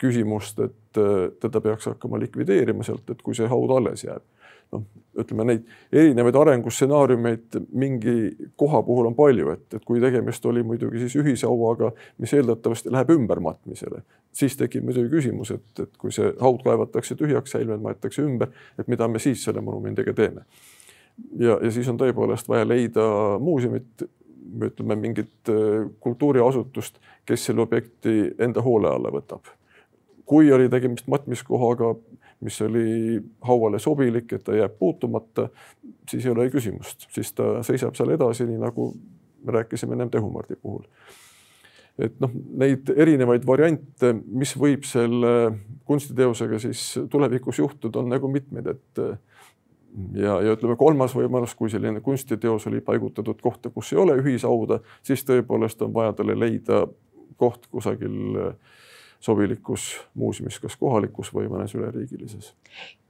küsimust, 0.00 0.62
et 0.64 1.00
teda 1.42 1.62
peaks 1.64 1.90
hakkama 1.90 2.20
likvideerima 2.22 2.86
sealt, 2.86 3.10
et 3.12 3.20
kui 3.24 3.36
see 3.36 3.50
haud 3.50 3.74
alles 3.76 4.06
jääb 4.06 4.24
noh, 4.72 4.84
ütleme 5.18 5.44
neid 5.48 5.66
erinevaid 5.92 6.36
arengustsenaariumeid 6.38 7.58
mingi 7.72 8.14
koha 8.56 8.82
puhul 8.86 9.10
on 9.10 9.16
palju, 9.18 9.50
et, 9.54 9.66
et 9.74 9.84
kui 9.84 10.00
tegemist 10.02 10.46
oli 10.46 10.62
muidugi 10.66 11.02
siis 11.02 11.16
ühishauaga, 11.18 11.90
mis 12.22 12.34
eeldatavasti 12.36 12.92
läheb 12.94 13.12
ümbermatmisele, 13.16 14.02
siis 14.34 14.56
tekib 14.60 14.86
muidugi 14.88 15.10
küsimus, 15.16 15.52
et, 15.56 15.68
et 15.82 15.96
kui 15.98 16.14
see 16.14 16.30
haud 16.40 16.62
kaevatakse 16.66 17.16
tühjaks, 17.18 17.56
säilmed 17.56 17.82
maetakse 17.84 18.22
ümber, 18.24 18.52
et 18.78 18.90
mida 18.90 19.08
me 19.08 19.22
siis 19.22 19.42
selle 19.44 19.64
monumendiga 19.64 20.14
teeme. 20.14 20.46
ja, 21.38 21.58
ja 21.62 21.70
siis 21.74 21.88
on 21.88 21.98
tõepoolest 21.98 22.48
vaja 22.48 22.68
leida 22.68 23.08
muuseumit, 23.42 24.08
ütleme 24.64 24.96
mingit 24.96 25.50
äh, 25.52 25.88
kultuuriasutust, 26.00 27.00
kes 27.28 27.48
selle 27.50 27.60
objekti 27.66 28.34
enda 28.38 28.62
hoole 28.64 28.88
alla 28.88 29.12
võtab. 29.12 29.54
kui 30.28 30.52
oli 30.52 30.68
tegemist 30.68 31.06
matmiskohaga, 31.08 31.94
mis 32.40 32.60
oli 32.62 33.20
hauale 33.42 33.78
sobilik, 33.82 34.32
et 34.32 34.44
ta 34.44 34.56
jääb 34.56 34.76
puutumata, 34.78 35.48
siis 36.08 36.26
ei 36.26 36.32
ole 36.32 36.48
küsimust, 36.52 37.08
siis 37.14 37.32
ta 37.34 37.62
seisab 37.66 37.96
seal 37.98 38.14
edasi, 38.14 38.46
nii 38.46 38.60
nagu 38.62 38.92
me 39.44 39.56
rääkisime 39.58 39.96
ennem 39.96 40.10
Tehumardi 40.10 40.56
puhul. 40.62 40.84
et 41.98 42.20
noh, 42.22 42.30
neid 42.62 42.92
erinevaid 42.94 43.46
variante, 43.46 44.12
mis 44.14 44.52
võib 44.54 44.84
selle 44.86 45.32
kunstiteosega 45.84 46.60
siis 46.62 46.82
tulevikus 47.10 47.58
juhtuda, 47.58 47.98
on 47.98 48.12
nagu 48.12 48.30
mitmeid, 48.30 48.70
et 48.70 49.02
ja, 50.14 50.38
ja 50.44 50.54
ütleme, 50.54 50.76
kolmas 50.78 51.14
võimalus, 51.16 51.56
kui 51.58 51.70
selline 51.72 52.00
kunstiteos 52.04 52.68
oli 52.70 52.80
paigutatud 52.84 53.40
kohta, 53.42 53.70
kus 53.74 53.92
ei 53.92 53.98
ole 53.98 54.14
ühishauda, 54.22 54.78
siis 55.02 55.24
tõepoolest 55.26 55.82
on 55.82 55.94
vaja 55.94 56.14
talle 56.14 56.38
leida 56.38 56.84
koht 57.38 57.66
kusagil 57.70 58.38
äh, 58.42 58.76
sobilikus 59.20 59.90
muuseumis, 60.14 60.60
kas 60.62 60.76
kohalikus 60.78 61.32
või 61.34 61.48
mõnes 61.50 61.74
üleriigilises? 61.74 62.54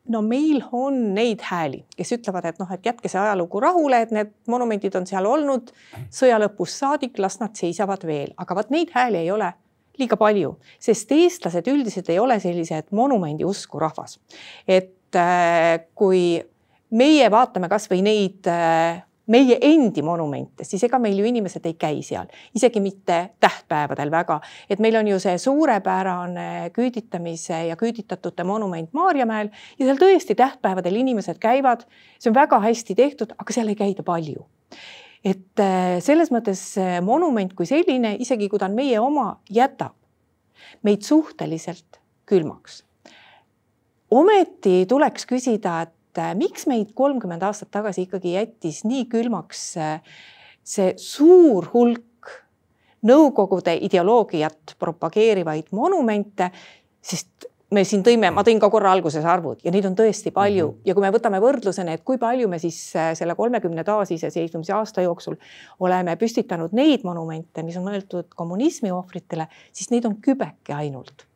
no 0.09 0.23
meil 0.25 0.63
on 0.73 0.99
neid 1.15 1.43
hääli, 1.45 1.83
kes 1.97 2.15
ütlevad, 2.17 2.49
et 2.49 2.61
noh, 2.61 2.71
et 2.73 2.87
jätke 2.87 3.11
see 3.13 3.21
ajalugu 3.21 3.61
rahule, 3.61 4.03
et 4.03 4.13
need 4.15 4.31
monumendid 4.49 4.97
on 4.97 5.07
seal 5.09 5.27
olnud 5.29 5.73
sõja 6.09 6.39
lõpust 6.41 6.81
saadik, 6.81 7.19
las 7.21 7.39
nad 7.43 7.57
seisavad 7.59 8.07
veel, 8.09 8.33
aga 8.41 8.57
vot 8.57 8.71
neid 8.73 8.95
hääli 8.95 9.21
ei 9.21 9.33
ole 9.35 9.53
liiga 9.99 10.17
palju, 10.17 10.55
sest 10.81 11.13
eestlased 11.13 11.69
üldiselt 11.69 12.09
ei 12.13 12.21
ole 12.23 12.39
sellised 12.41 12.93
monumendi 12.95 13.45
usku 13.45 13.81
rahvas. 13.83 14.19
et 14.67 15.17
äh, 15.17 15.85
kui 15.95 16.41
meie 16.91 17.31
vaatame 17.31 17.69
kasvõi 17.69 18.01
neid 18.05 18.49
äh, 18.49 19.03
meie 19.29 19.59
endi 19.63 20.03
monumente, 20.03 20.65
siis 20.65 20.83
ega 20.89 20.99
meil 21.03 21.19
ju 21.21 21.27
inimesed 21.29 21.67
ei 21.69 21.75
käi 21.81 22.01
seal, 22.05 22.29
isegi 22.57 22.81
mitte 22.81 23.19
tähtpäevadel 23.41 24.11
väga, 24.13 24.41
et 24.71 24.81
meil 24.81 24.97
on 25.01 25.11
ju 25.13 25.19
see 25.23 25.37
suurepärane 25.39 26.71
küüditamise 26.77 27.65
ja 27.69 27.77
küüditatute 27.77 28.45
monument 28.45 28.93
Maarjamäel 28.97 29.51
ja 29.79 29.85
seal 29.89 30.01
tõesti 30.01 30.37
tähtpäevadel 30.39 30.97
inimesed 31.03 31.39
käivad. 31.43 31.85
see 32.19 32.31
on 32.31 32.35
väga 32.35 32.61
hästi 32.61 32.95
tehtud, 32.95 33.37
aga 33.39 33.53
seal 33.53 33.69
ei 33.69 33.77
käida 33.77 34.03
palju. 34.03 34.47
et 35.25 35.61
äh, 35.61 35.99
selles 36.01 36.31
mõttes 36.31 36.79
monument 37.03 37.53
kui 37.55 37.67
selline, 37.67 38.17
isegi 38.19 38.49
kui 38.49 38.59
ta 38.59 38.67
on 38.67 38.75
meie 38.75 38.99
oma, 39.01 39.41
jätab 39.51 39.99
meid 40.83 41.03
suhteliselt 41.03 42.01
külmaks. 42.27 42.85
ometi 44.11 44.87
tuleks 44.89 45.27
küsida, 45.29 45.83
et 45.83 45.93
et 46.19 46.25
äh, 46.25 46.35
miks 46.39 46.67
meid 46.67 46.93
kolmkümmend 46.99 47.45
aastat 47.47 47.71
tagasi 47.75 48.07
ikkagi 48.07 48.35
jättis 48.35 48.83
nii 48.89 49.07
külmaks 49.11 49.63
äh, 49.79 50.21
see 50.67 50.93
suur 50.99 51.71
hulk 51.75 52.05
Nõukogude 53.07 53.77
ideoloogiat 53.87 54.73
propageerivaid 54.75 55.69
monumente, 55.71 56.49
sest 56.99 57.47
me 57.71 57.85
siin 57.87 58.03
tõime, 58.03 58.33
ma 58.35 58.43
tõin 58.43 58.59
ka 58.59 58.67
korra 58.75 58.91
alguses 58.91 59.23
arvud 59.23 59.61
ja 59.63 59.71
neid 59.71 59.87
on 59.87 59.95
tõesti 59.95 60.33
palju 60.35 60.65
mm 60.67 60.73
-hmm. 60.73 60.89
ja 60.89 60.95
kui 60.97 61.05
me 61.05 61.13
võtame 61.15 61.39
võrdlusena, 61.39 61.95
et 61.95 62.03
kui 62.03 62.19
palju 62.19 62.49
me 62.49 62.59
siis 62.59 62.97
äh, 62.97 63.13
selle 63.15 63.37
kolmekümne 63.39 63.85
taasiseseisvumise 63.85 64.73
aasta 64.75 65.05
jooksul 65.07 65.37
oleme 65.79 66.17
püstitanud 66.17 66.75
neid 66.75 67.05
monumente, 67.07 67.63
mis 67.63 67.77
on 67.77 67.87
mõeldud 67.87 68.35
kommunismi 68.35 68.91
ohvritele, 68.91 69.47
siis 69.73 69.91
neid 69.91 70.05
on 70.05 70.17
kübeke 70.17 70.75
ainult. 70.75 71.27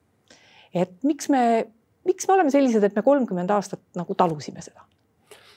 et 0.75 0.91
miks 1.05 1.29
me 1.29 1.71
miks 2.09 2.29
me 2.29 2.35
oleme 2.35 2.51
sellised, 2.55 2.85
et 2.85 2.97
me 2.97 3.05
kolmkümmend 3.07 3.51
aastat 3.55 3.83
nagu 3.99 4.15
talusime 4.19 4.65
seda? 4.65 4.85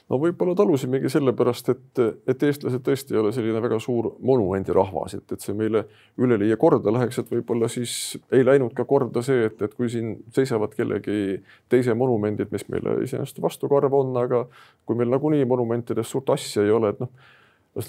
no 0.06 0.18
võib-olla 0.22 0.54
talusimegi 0.54 1.10
sellepärast, 1.10 1.70
et, 1.72 2.00
et 2.30 2.42
eestlased 2.46 2.82
tõesti 2.86 3.14
ei 3.14 3.20
ole 3.20 3.32
selline 3.34 3.60
väga 3.62 3.78
suur 3.82 4.12
monumendirahvas, 4.26 5.16
et, 5.18 5.26
et 5.34 5.42
see 5.42 5.54
meile 5.58 5.82
üleliia 6.22 6.58
korda 6.60 6.92
läheks, 6.94 7.18
et 7.22 7.32
võib-olla 7.32 7.68
siis 7.72 8.16
ei 8.34 8.46
läinud 8.46 8.74
ka 8.76 8.86
korda 8.88 9.22
see, 9.26 9.48
et, 9.48 9.58
et 9.66 9.74
kui 9.74 9.90
siin 9.90 10.14
seisavad 10.34 10.76
kellegi 10.78 11.40
teise 11.72 11.96
monumendid, 11.98 12.52
mis 12.54 12.66
meile 12.70 13.00
iseenesest 13.06 13.42
vastukarv 13.42 13.98
on, 13.98 14.14
aga 14.22 14.44
kui 14.86 14.98
meil 14.98 15.10
nagunii 15.10 15.46
monumentides 15.48 16.14
suurt 16.14 16.30
asja 16.36 16.62
ei 16.62 16.74
ole, 16.74 16.94
et 16.94 17.02
noh, 17.02 17.10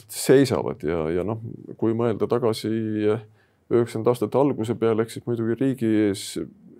seisavad 0.09 0.81
ja, 0.83 1.05
ja 1.13 1.27
noh, 1.27 1.43
kui 1.79 1.93
mõelda 1.97 2.27
tagasi 2.29 2.71
üheksakümnendate 3.67 4.15
aastate 4.15 4.39
alguse 4.39 4.75
peale, 4.79 5.03
ehk 5.03 5.13
siis 5.13 5.27
muidugi 5.27 5.59
riigi 5.59 5.91
ees 6.07 6.25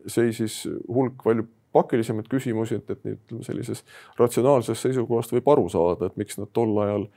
seisis 0.07 0.62
hulk 0.88 1.22
palju 1.24 1.46
pakilisemaid 1.77 2.27
küsimusi, 2.31 2.81
et, 2.81 2.89
et 2.91 3.13
ütleme 3.13 3.46
sellises 3.46 3.86
ratsionaalsest 4.19 4.89
seisukohast 4.89 5.34
võib 5.38 5.53
aru 5.53 5.69
saada, 5.72 6.10
et 6.10 6.17
miks 6.19 6.39
nad 6.41 6.50
tol 6.53 6.74
ajal 6.84 7.07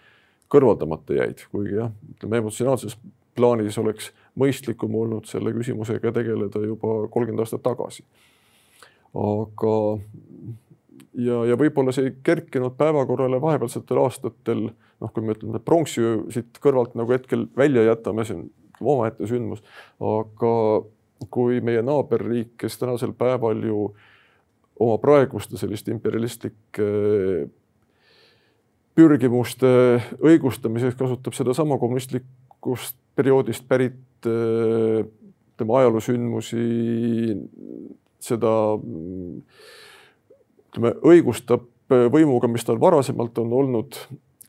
kõrvaldamata 0.50 1.16
jäid, 1.16 1.46
kuigi 1.52 1.78
jah, 1.78 1.92
ütleme 2.16 2.42
emotsionaalses 2.42 2.96
plaanis 3.38 3.78
oleks 3.78 4.10
mõistlikum 4.40 4.94
olnud 5.02 5.28
selle 5.30 5.52
küsimusega 5.54 6.12
tegeleda 6.14 6.62
juba 6.64 7.06
kolmkümmend 7.12 7.44
aastat 7.44 7.62
tagasi. 7.66 8.04
aga 9.14 9.74
ja, 11.18 11.40
ja 11.50 11.58
võib-olla 11.58 11.94
see 11.94 12.10
ei 12.10 12.14
kerkinud 12.26 12.76
päevakorrale 12.78 13.40
vahepealsetel 13.42 14.02
aastatel, 14.04 14.68
noh, 15.00 15.12
kui 15.14 15.24
me 15.24 15.34
ütleme 15.34 15.62
pronksiöö 15.64 16.24
siit 16.34 16.60
kõrvalt 16.62 16.94
nagu 16.98 17.14
hetkel 17.14 17.46
välja 17.56 17.86
jätame, 17.88 18.26
see 18.26 18.38
on 18.38 18.48
omaette 18.80 19.26
sündmus, 19.30 19.62
aga 20.00 20.54
kui 21.30 21.60
meie 21.60 21.82
naaberriik, 21.84 22.54
kes 22.58 22.78
tänasel 22.80 23.12
päeval 23.18 23.60
ju 23.66 23.90
äh, 23.90 24.09
oma 24.80 24.96
praeguste 25.00 25.58
selliste 25.60 25.92
imperialistlike 25.92 26.86
pürgimuste 28.96 29.70
õigustamiseks 30.24 30.96
kasutab 30.98 31.36
sedasama 31.36 31.78
kommunistlikust 31.80 32.96
perioodist 33.16 33.66
pärit 33.68 34.28
tema 35.60 35.80
ajaloosündmusi, 35.80 36.64
seda 38.20 38.52
ütleme, 40.70 40.94
õigustab 41.12 41.68
võimuga, 41.90 42.48
mis 42.48 42.64
tal 42.64 42.80
varasemalt 42.80 43.38
on 43.42 43.52
olnud, 43.60 43.96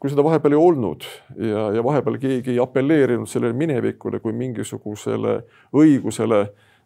kui 0.02 0.12
seda 0.12 0.24
vahepeal 0.26 0.56
ei 0.56 0.62
olnud 0.62 1.06
ja, 1.38 1.68
ja 1.76 1.84
vahepeal 1.86 2.18
keegi 2.22 2.56
ei 2.56 2.60
apelleerinud 2.62 3.30
sellele 3.30 3.58
minevikule 3.58 4.22
kui 4.24 4.34
mingisugusele 4.38 5.40
õigusele 5.78 6.42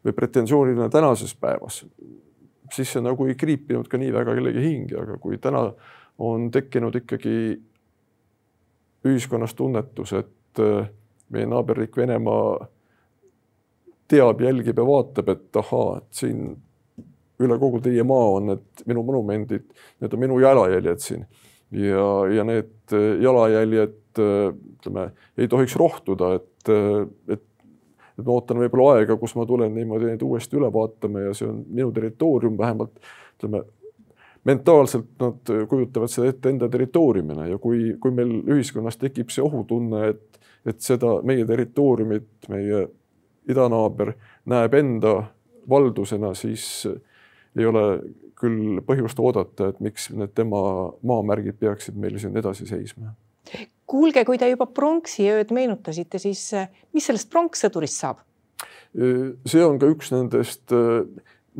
või 0.06 0.16
pretensioonile 0.16 0.90
tänases 0.94 1.34
päevas, 1.40 1.84
siis 2.74 2.92
see 2.94 3.04
nagu 3.04 3.28
ei 3.28 3.36
kriipinud 3.38 3.88
ka 3.90 4.00
nii 4.02 4.14
väga 4.14 4.36
kellegi 4.38 4.64
hinge, 4.64 4.98
aga 5.02 5.18
kui 5.22 5.38
täna 5.42 5.68
on 6.26 6.50
tekkinud 6.52 6.96
ikkagi 7.02 7.38
ühiskonnas 9.06 9.54
tunnetus, 9.56 10.14
et 10.18 10.62
äh, 10.64 10.88
meie 11.34 11.50
naaberriik 11.50 11.98
Venemaa 11.98 12.68
teab, 14.10 14.42
jälgib 14.42 14.80
ja 14.80 14.86
vaatab, 14.86 15.30
et 15.34 15.60
ahaa, 15.62 15.98
et 16.00 16.22
siin 16.22 16.46
üle 17.42 17.58
kogu 17.60 17.82
teie 17.84 18.04
maa 18.08 18.30
on 18.38 18.52
need 18.52 18.86
minu 18.88 19.04
monumendid, 19.06 19.66
need 20.02 20.14
on 20.14 20.22
minu 20.22 20.40
jalajäljed 20.40 21.04
siin. 21.04 21.26
Ja, 21.76 22.08
ja 22.32 22.46
need 22.48 22.96
äh, 22.96 23.12
jalajäljed 23.24 24.22
äh, 24.22 24.54
ütleme, 24.78 25.10
ei 25.38 25.50
tohiks 25.52 25.76
rohtuda, 25.82 26.36
et, 26.40 26.74
et 27.34 27.46
et 28.16 28.26
ma 28.26 28.36
ootan 28.36 28.60
võib-olla 28.64 29.00
aega, 29.00 29.18
kus 29.20 29.36
ma 29.36 29.46
tulen 29.48 29.74
niimoodi 29.76 30.12
neid 30.12 30.24
uuesti 30.24 30.60
üle 30.60 30.72
vaatama 30.74 31.28
ja 31.28 31.34
see 31.36 31.48
on 31.50 31.64
minu 31.68 31.92
territoorium, 31.96 32.58
vähemalt 32.58 33.00
ütleme, 33.36 33.64
mentaalselt 34.46 35.08
nad 35.20 35.54
kujutavad 35.70 36.12
seda 36.12 36.30
ette 36.32 36.52
enda 36.54 36.70
territooriumina 36.72 37.48
ja 37.50 37.58
kui, 37.62 37.96
kui 38.02 38.14
meil 38.16 38.38
ühiskonnas 38.56 39.00
tekib 39.02 39.34
see 39.34 39.44
ohutunne, 39.44 40.12
et, 40.14 40.40
et 40.66 40.82
seda 40.86 41.18
meie 41.26 41.46
territooriumit, 41.50 42.50
meie 42.54 42.86
idanaaber 43.50 44.14
näeb 44.50 44.78
enda 44.80 45.16
valdusena, 45.70 46.34
siis 46.38 46.86
ei 47.56 47.66
ole 47.66 47.86
küll 48.36 48.82
põhjust 48.86 49.20
oodata, 49.22 49.72
et 49.72 49.80
miks 49.84 50.10
need 50.14 50.34
tema 50.38 50.62
maamärgid 51.08 51.58
peaksid 51.60 51.98
meil 52.00 52.20
siin 52.22 52.36
edasi 52.38 52.68
seisma 52.70 53.14
kuulge, 53.90 54.26
kui 54.26 54.40
te 54.42 54.50
juba 54.50 54.68
pronksiööd 54.72 55.54
meenutasite, 55.56 56.20
siis 56.22 56.42
eh, 56.58 56.70
mis 56.96 57.08
sellest 57.10 57.32
pronkssõdurist 57.34 58.06
saab? 58.06 58.24
see 58.96 59.60
on 59.60 59.76
ka 59.76 59.90
üks 59.92 60.14
nendest 60.14 60.72
eh, 60.72 61.02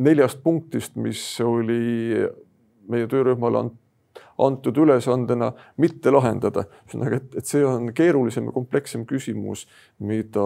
neljast 0.00 0.40
punktist, 0.44 0.94
mis 0.96 1.20
oli 1.44 2.16
meie 2.88 3.08
töörühmale 3.10 3.66
antud 4.40 4.76
ülesandena 4.80 5.50
mitte 5.80 6.12
lahendada. 6.12 6.66
ühesõnaga, 6.86 7.20
et, 7.20 7.36
et 7.40 7.50
see 7.50 7.64
on 7.64 7.90
keerulisem 7.96 8.48
ja 8.48 8.54
komplekssem 8.54 9.04
küsimus, 9.08 9.66
mida 9.98 10.44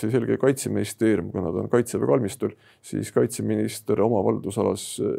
siis 0.00 0.14
eelkõige 0.14 0.40
kaitseministeerium, 0.44 1.32
kuna 1.32 1.52
ta 1.52 1.64
on 1.64 1.72
kaitseväe 1.72 2.08
kalmistul, 2.12 2.54
siis 2.84 3.12
kaitseminister 3.16 4.00
oma 4.04 4.20
valdusalas 4.28 4.86
eh, 5.00 5.18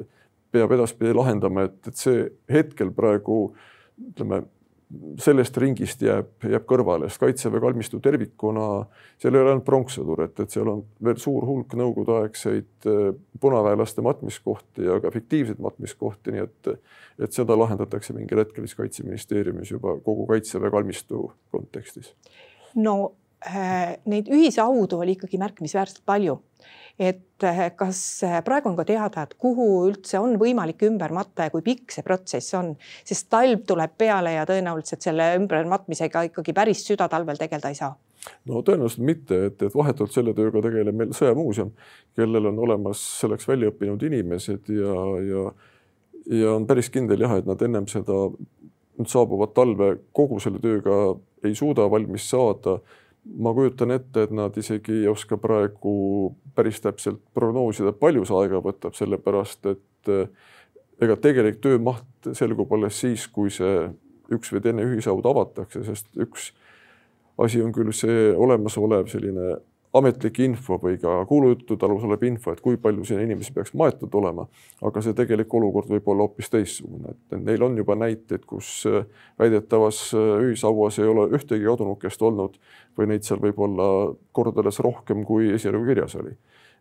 peab 0.54 0.74
edaspidi 0.78 1.14
lahendama, 1.18 1.68
et, 1.70 1.82
et 1.90 1.98
see 1.98 2.26
hetkel 2.50 2.94
praegu 2.94 3.42
ütleme 4.12 4.44
sellest 5.22 5.58
ringist 5.62 6.02
jääb, 6.02 6.32
jääb 6.50 6.66
kõrvale, 6.70 7.10
sest 7.10 7.22
Kaitseväe 7.22 7.62
kalmistu 7.62 8.00
tervikuna, 8.02 8.66
seal 9.22 9.36
ei 9.36 9.44
ole 9.44 9.54
ainult 9.54 9.68
pronkssõdur, 9.68 10.24
et, 10.26 10.42
et 10.42 10.56
seal 10.56 10.72
on 10.72 10.82
veel 11.06 11.20
suur 11.22 11.46
hulk 11.46 11.76
nõukogudeaegseid 11.78 12.90
äh, 12.90 13.12
punaväelaste 13.42 14.02
matmiskohti 14.06 14.88
ja 14.88 14.98
ka 15.04 15.14
fiktiivseid 15.14 15.62
matmiskohti, 15.62 16.34
nii 16.34 16.46
et, 16.48 16.72
et 17.22 17.38
seda 17.38 17.58
lahendatakse 17.60 18.18
mingil 18.18 18.42
hetkel 18.42 18.66
siis 18.66 18.80
Kaitseministeeriumis 18.82 19.76
juba 19.76 19.94
kogu 20.06 20.26
Kaitseväe 20.32 20.74
kalmistu 20.74 21.28
kontekstis. 21.54 22.16
no 22.76 22.96
neid 24.10 24.28
ühishaudu 24.28 25.00
oli 25.00 25.16
ikkagi 25.16 25.40
märkimisväärselt 25.40 26.04
palju. 26.06 26.40
Et 27.00 27.46
eh, 27.48 27.60
kas 27.80 28.00
eh, 28.28 28.42
praegu 28.44 28.68
on 28.68 28.76
ka 28.76 28.84
teada, 28.84 29.24
et 29.24 29.38
kuhu 29.40 29.68
üldse 29.88 30.20
on 30.20 30.36
võimalik 30.42 30.84
ümber 30.84 31.14
matta 31.16 31.48
ja 31.48 31.54
kui 31.54 31.64
pikk 31.64 31.96
see 31.96 32.04
protsess 32.04 32.58
on, 32.60 32.74
sest 33.08 33.30
talv 33.32 33.64
tuleb 33.70 33.94
peale 33.98 34.34
ja 34.36 34.44
tõenäoliselt 34.50 35.08
selle 35.08 35.30
ümbermatmisega 35.40 36.26
ikkagi 36.28 36.56
päris 36.58 36.84
südatalvel 36.90 37.40
tegeleda 37.40 37.72
ei 37.72 37.80
saa. 37.80 37.94
No 38.52 38.60
tõenäoliselt 38.68 39.06
mitte, 39.08 39.40
et, 39.48 39.64
et 39.64 39.76
vahetult 39.80 40.12
selle 40.12 40.36
tööga 40.36 40.60
tegeleb 40.66 41.00
meil 41.00 41.16
Sõjamuuseum, 41.16 41.72
kellel 42.20 42.52
on 42.52 42.60
olemas 42.68 43.00
selleks 43.22 43.48
välja 43.48 43.72
õppinud 43.72 44.04
inimesed 44.10 44.68
ja, 44.76 44.96
ja 45.24 45.50
ja 46.30 46.54
on 46.54 46.68
päris 46.68 46.92
kindel 46.94 47.24
jah, 47.24 47.38
et 47.40 47.48
nad 47.48 47.62
ennem 47.66 47.88
seda 47.90 48.28
saabuvat 49.08 49.54
talve 49.56 49.94
kogu 50.16 50.40
selle 50.44 50.60
tööga 50.62 51.16
ei 51.48 51.56
suuda 51.56 51.88
valmis 51.92 52.28
saada 52.30 52.80
ma 53.38 53.54
kujutan 53.54 53.92
ette, 53.92 54.26
et 54.26 54.32
nad 54.36 54.56
isegi 54.58 55.02
ei 55.04 55.08
oska 55.12 55.38
praegu 55.38 56.36
päris 56.56 56.82
täpselt 56.82 57.22
prognoosida, 57.34 57.94
palju 57.94 58.26
see 58.26 58.38
aega 58.42 58.62
võtab, 58.64 58.96
sellepärast 58.98 59.70
et 59.72 60.12
eh, 60.12 60.30
ega 61.02 61.18
tegelik 61.22 61.60
töömaht 61.64 62.32
selgub 62.38 62.72
alles 62.76 63.00
siis, 63.00 63.28
kui 63.32 63.52
see 63.54 63.90
üks 64.34 64.52
või 64.54 64.64
teine 64.64 64.86
ühishaud 64.86 65.26
avatakse, 65.26 65.84
sest 65.88 66.10
üks 66.20 66.52
asi 67.40 67.62
on 67.64 67.72
küll 67.76 67.94
see 67.96 68.30
olemasolev 68.36 69.08
selline 69.12 69.56
ametlik 69.94 70.40
info 70.46 70.78
või 70.82 71.00
ka 71.02 71.24
kuulujuttude 71.30 71.86
alus 71.88 72.04
olev 72.06 72.24
info, 72.28 72.54
et 72.54 72.62
kui 72.62 72.78
palju 72.82 73.06
siin 73.08 73.24
inimesi 73.24 73.54
peaks 73.56 73.74
maetud 73.78 74.14
olema, 74.20 74.46
aga 74.86 75.02
see 75.02 75.16
tegelik 75.18 75.54
olukord 75.58 75.90
võib 75.90 76.12
olla 76.14 76.28
hoopis 76.28 76.52
teistsugune, 76.54 77.16
et 77.16 77.42
neil 77.42 77.66
on 77.66 77.78
juba 77.80 77.98
näiteid, 77.98 78.46
kus 78.50 78.84
äh, 78.90 79.08
väidetavas 79.42 80.04
äh, 80.14 80.30
ühishauas 80.46 81.02
ei 81.02 81.10
ole 81.10 81.26
ühtegi 81.38 81.70
adunukest 81.74 82.22
olnud 82.22 82.60
või 82.98 83.10
neid 83.14 83.26
seal 83.26 83.42
võib 83.42 83.60
olla 83.66 83.90
kordades 84.32 84.80
rohkem, 84.86 85.26
kui 85.26 85.50
esialgu 85.58 85.86
kirjas 85.90 86.16
oli. 86.22 86.38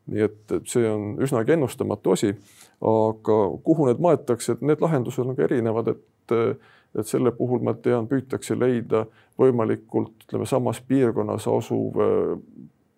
nii 0.08 0.22
et 0.24 0.52
see 0.68 0.88
on 0.88 1.18
üsnagi 1.20 1.52
ennustamatu 1.52 2.14
asi, 2.14 2.34
aga 2.80 3.36
kuhu 3.64 3.88
need 3.88 4.00
maetakse, 4.00 4.54
et 4.54 4.62
need 4.64 4.80
lahendused 4.84 5.24
on 5.24 5.36
ka 5.36 5.48
erinevad, 5.48 5.94
et 5.94 6.36
et 6.96 7.06
selle 7.06 7.30
puhul 7.36 7.60
ma 7.64 7.74
tean, 7.76 8.06
püütakse 8.08 8.56
leida 8.56 9.04
võimalikult 9.38 10.24
ütleme 10.24 10.46
samas 10.48 10.80
piirkonnas 10.88 11.44
asuv 11.48 12.00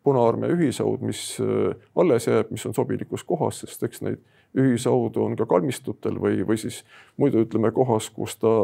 Punaarmee 0.05 0.49
ühishaud, 0.55 1.03
mis 1.05 1.37
äh, 1.45 1.75
alles 1.97 2.27
jääb, 2.27 2.51
mis 2.51 2.67
on 2.67 2.75
sobilikus 2.75 3.25
kohas, 3.25 3.61
sest 3.65 3.83
eks 3.85 4.01
neid 4.07 4.23
ühishaudu 4.57 5.25
on 5.25 5.37
ka 5.39 5.47
kalmistutel 5.47 6.17
või, 6.21 6.41
või 6.47 6.57
siis 6.59 6.81
muidu 7.21 7.45
ütleme 7.45 7.71
kohas, 7.75 8.09
kus 8.11 8.39
ta 8.41 8.55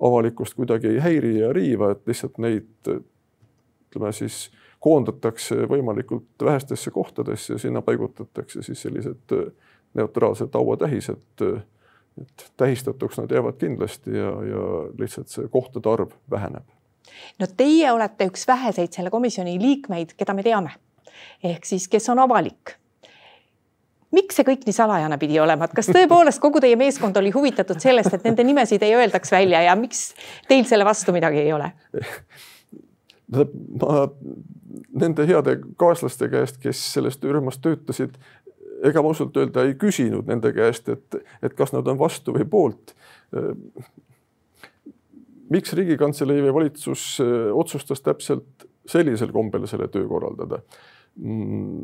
avalikkust 0.00 0.54
kuidagi 0.54 0.92
ei 0.92 1.00
häiri 1.02 1.38
ja 1.40 1.52
riiva, 1.56 1.94
et 1.94 2.04
lihtsalt 2.06 2.36
neid 2.38 2.90
ütleme 2.90 4.12
siis 4.12 4.50
koondatakse 4.84 5.64
võimalikult 5.70 6.44
vähestesse 6.44 6.90
kohtadesse 6.90 7.54
ja 7.54 7.58
sinna 7.58 7.82
paigutatakse 7.82 8.62
siis 8.62 8.82
sellised 8.82 9.32
äh, 9.32 9.48
neutraalsed 9.94 10.54
hauatähised. 10.54 11.42
et 12.20 12.52
tähistatuks 12.56 13.18
nad 13.18 13.30
jäävad 13.30 13.56
kindlasti 13.60 14.10
ja, 14.10 14.30
ja 14.52 14.62
lihtsalt 14.98 15.28
see 15.28 15.48
kohtade 15.52 15.88
arv 15.88 16.14
väheneb 16.30 16.75
no 17.40 17.46
teie 17.56 17.92
olete 17.92 18.28
üks 18.30 18.46
väheseid 18.48 18.92
selle 18.96 19.10
komisjoni 19.10 19.58
liikmeid, 19.60 20.16
keda 20.16 20.34
me 20.34 20.44
teame. 20.46 20.74
ehk 21.44 21.64
siis, 21.64 21.88
kes 21.88 22.08
on 22.08 22.18
avalik. 22.24 22.76
miks 24.12 24.36
see 24.38 24.46
kõik 24.46 24.66
nii 24.66 24.76
salajane 24.76 25.18
pidi 25.18 25.40
olema, 25.40 25.66
et 25.66 25.76
kas 25.76 25.90
tõepoolest 25.92 26.40
kogu 26.40 26.60
teie 26.60 26.76
meeskond 26.76 27.16
oli 27.16 27.30
huvitatud 27.34 27.80
sellest, 27.82 28.14
et 28.14 28.24
nende 28.24 28.44
nimesid 28.44 28.82
ei 28.82 28.94
öeldaks 28.94 29.32
välja 29.32 29.62
ja 29.62 29.76
miks 29.76 30.14
teil 30.48 30.64
selle 30.64 30.84
vastu 30.84 31.12
midagi 31.12 31.42
ei 31.44 31.52
ole? 31.52 31.72
ma 33.80 34.06
nende 35.00 35.26
heade 35.26 35.58
kaaslaste 35.76 36.28
käest, 36.32 36.60
kes 36.62 36.80
selles 36.94 37.18
töörühmas 37.18 37.58
töötasid, 37.58 38.14
ega 38.86 39.02
ma 39.02 39.10
ausalt 39.12 39.36
öelda 39.36 39.64
ei 39.66 39.74
küsinud 39.80 40.28
nende 40.30 40.52
käest, 40.56 40.88
et, 40.92 41.18
et 41.42 41.54
kas 41.56 41.72
nad 41.74 41.86
on 41.88 41.98
vastu 41.98 42.34
või 42.36 42.46
poolt 42.48 42.94
miks 45.52 45.74
Riigikantselei 45.78 46.42
või 46.44 46.54
valitsus 46.60 47.06
äh, 47.22 47.48
otsustas 47.54 48.02
täpselt 48.04 48.66
sellisel 48.88 49.32
kombel 49.34 49.66
selle 49.70 49.88
töö 49.92 50.06
korraldada? 50.10 50.62
Mm, 51.16 51.82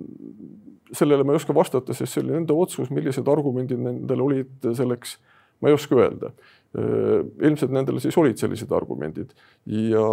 sellele 0.92 1.25
ma 1.25 1.33
ei 1.33 1.40
oska 1.40 1.55
vastata, 1.57 1.94
sest 1.96 2.14
see 2.14 2.25
oli 2.25 2.35
nende 2.37 2.57
otsus, 2.57 2.90
millised 2.92 3.29
argumendid 3.33 3.81
nendel 3.81 4.20
olid 4.27 4.68
selleks, 4.77 5.16
ma 5.62 5.70
ei 5.70 5.79
oska 5.79 5.96
öelda. 5.96 6.35
Äh, 6.77 7.22
ilmselt 7.48 7.72
nendel 7.75 8.01
siis 8.03 8.18
olid 8.20 8.40
sellised 8.40 8.72
argumendid 8.77 9.33
ja 9.68 10.07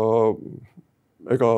ega 1.36 1.54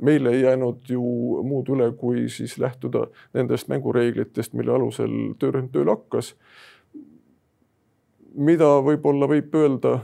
meile 0.00 0.30
ei 0.30 0.42
jäänud 0.42 0.86
ju 0.88 1.02
muud 1.42 1.68
üle, 1.74 1.90
kui 1.98 2.28
siis 2.30 2.56
lähtuda 2.58 3.06
nendest 3.34 3.68
mängureeglitest, 3.70 4.54
mille 4.54 4.74
alusel 4.74 5.14
töörühm 5.38 5.70
tööle 5.74 5.96
hakkas. 5.96 6.34
mida 8.38 8.66
võib-olla 8.84 9.26
võib 9.26 9.54
öelda 9.58 9.98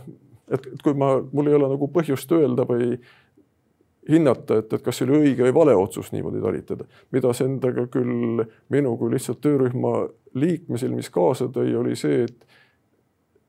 et, 0.50 0.66
et 0.74 0.82
kui 0.82 0.96
ma, 0.98 1.16
mul 1.32 1.50
ei 1.50 1.58
ole 1.58 1.68
nagu 1.72 1.88
põhjust 1.92 2.32
öelda 2.36 2.66
või 2.68 2.98
hinnata, 4.08 4.58
et, 4.60 4.72
et 4.72 4.82
kas 4.84 4.98
see 4.98 5.06
oli 5.08 5.30
õige 5.30 5.46
või 5.46 5.54
vale 5.56 5.76
otsus 5.76 6.10
niimoodi 6.12 6.42
talitada. 6.42 6.84
mida 7.12 7.32
see 7.32 7.48
endaga 7.48 7.86
küll 7.92 8.44
minu 8.72 8.96
kui 9.00 9.14
lihtsalt 9.14 9.40
töörühma 9.40 9.94
liikme 10.34 10.78
silmis 10.78 11.10
kaasa 11.10 11.48
tõi, 11.48 11.72
oli 11.78 11.96
see, 11.96 12.24
et 12.28 12.46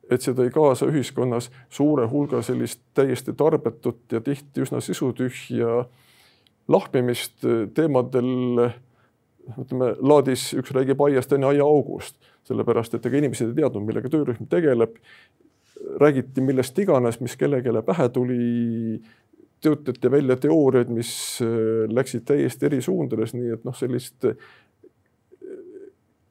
et 0.09 0.21
see 0.21 0.35
tõi 0.37 0.51
kaasa 0.53 0.85
ühiskonnas 0.85 1.49
suure 1.73 2.05
hulga 2.07 2.41
sellist 2.45 2.81
täiesti 2.93 3.33
tarbetut 3.33 4.11
ja 4.13 4.21
tihti 4.21 4.61
üsna 4.61 4.81
sisutühja 4.81 5.85
lahmimist 6.69 7.45
teemadel, 7.73 8.69
ütleme 9.57 9.91
laadis 10.01 10.51
üks 10.57 10.73
räägib 10.77 11.01
aiast, 11.07 11.29
teine 11.29 11.49
aiaaugust, 11.49 12.17
sellepärast 12.45 12.93
et 12.93 13.05
ega 13.05 13.17
inimesed 13.17 13.49
ei 13.49 13.57
teadnud, 13.63 13.85
millega 13.85 14.11
töörühm 14.13 14.45
tegeleb 14.49 14.97
räägiti 16.01 16.41
millest 16.41 16.79
iganes, 16.79 17.19
mis 17.19 17.37
kellelegi 17.37 17.69
pähe 17.85 18.09
tuli, 18.09 19.01
töötati 19.61 20.11
välja 20.11 20.37
teooriaid, 20.37 20.91
mis 20.93 21.39
äh, 21.41 21.87
läksid 21.89 22.25
täiesti 22.25 22.69
eri 22.69 22.81
suundades, 22.81 23.33
nii 23.33 23.53
et 23.55 23.65
noh, 23.65 23.75
sellist 23.75 24.27
äh, 24.29 24.37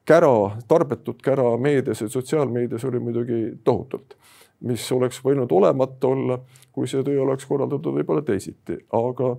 kära, 0.05 0.51
tarbetut 0.67 1.21
kära 1.21 1.57
meedias 1.57 2.01
ja 2.01 2.09
sotsiaalmeedias 2.09 2.85
oli 2.85 2.99
muidugi 2.99 3.41
tohutult, 3.63 4.15
mis 4.59 4.85
oleks 4.91 5.19
võinud 5.25 5.51
olemata 5.51 6.07
olla, 6.07 6.39
kui 6.71 6.87
see 6.87 7.03
töö 7.03 7.21
oleks 7.23 7.45
korraldatud 7.45 7.99
võib-olla 7.99 8.21
teisiti, 8.25 8.77
aga 8.93 9.35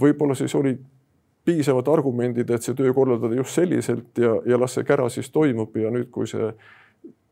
võib-olla 0.00 0.34
siis 0.38 0.54
olid 0.54 0.82
piisavad 1.44 1.88
argumendid, 1.88 2.50
et 2.50 2.62
see 2.62 2.76
töö 2.78 2.92
korraldada 2.94 3.34
just 3.34 3.56
selliselt 3.58 4.18
ja, 4.18 4.36
ja 4.46 4.58
las 4.60 4.76
see 4.76 4.86
kära 4.86 5.08
siis 5.10 5.30
toimub 5.30 5.76
ja 5.76 5.90
nüüd, 5.90 6.10
kui 6.14 6.28
see 6.30 6.52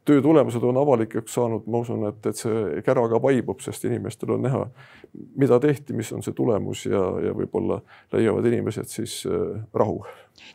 töö 0.04 0.22
tulemused 0.22 0.62
on 0.62 0.76
avalikuks 0.76 1.34
saanud, 1.34 1.66
ma 1.66 1.82
usun, 1.84 2.06
et, 2.08 2.26
et 2.26 2.38
see 2.38 2.80
kära 2.86 3.04
ka 3.10 3.20
vaibub, 3.22 3.60
sest 3.64 3.84
inimestel 3.88 4.32
on 4.36 4.46
näha, 4.46 4.64
mida 5.38 5.58
tehti, 5.60 5.94
mis 5.96 6.12
on 6.16 6.24
see 6.24 6.34
tulemus 6.36 6.86
ja, 6.88 7.02
ja 7.26 7.34
võib-olla 7.36 7.80
leiavad 8.14 8.48
inimesed 8.50 8.88
siis 8.90 9.20
äh, 9.28 9.60
rahu. 9.74 9.98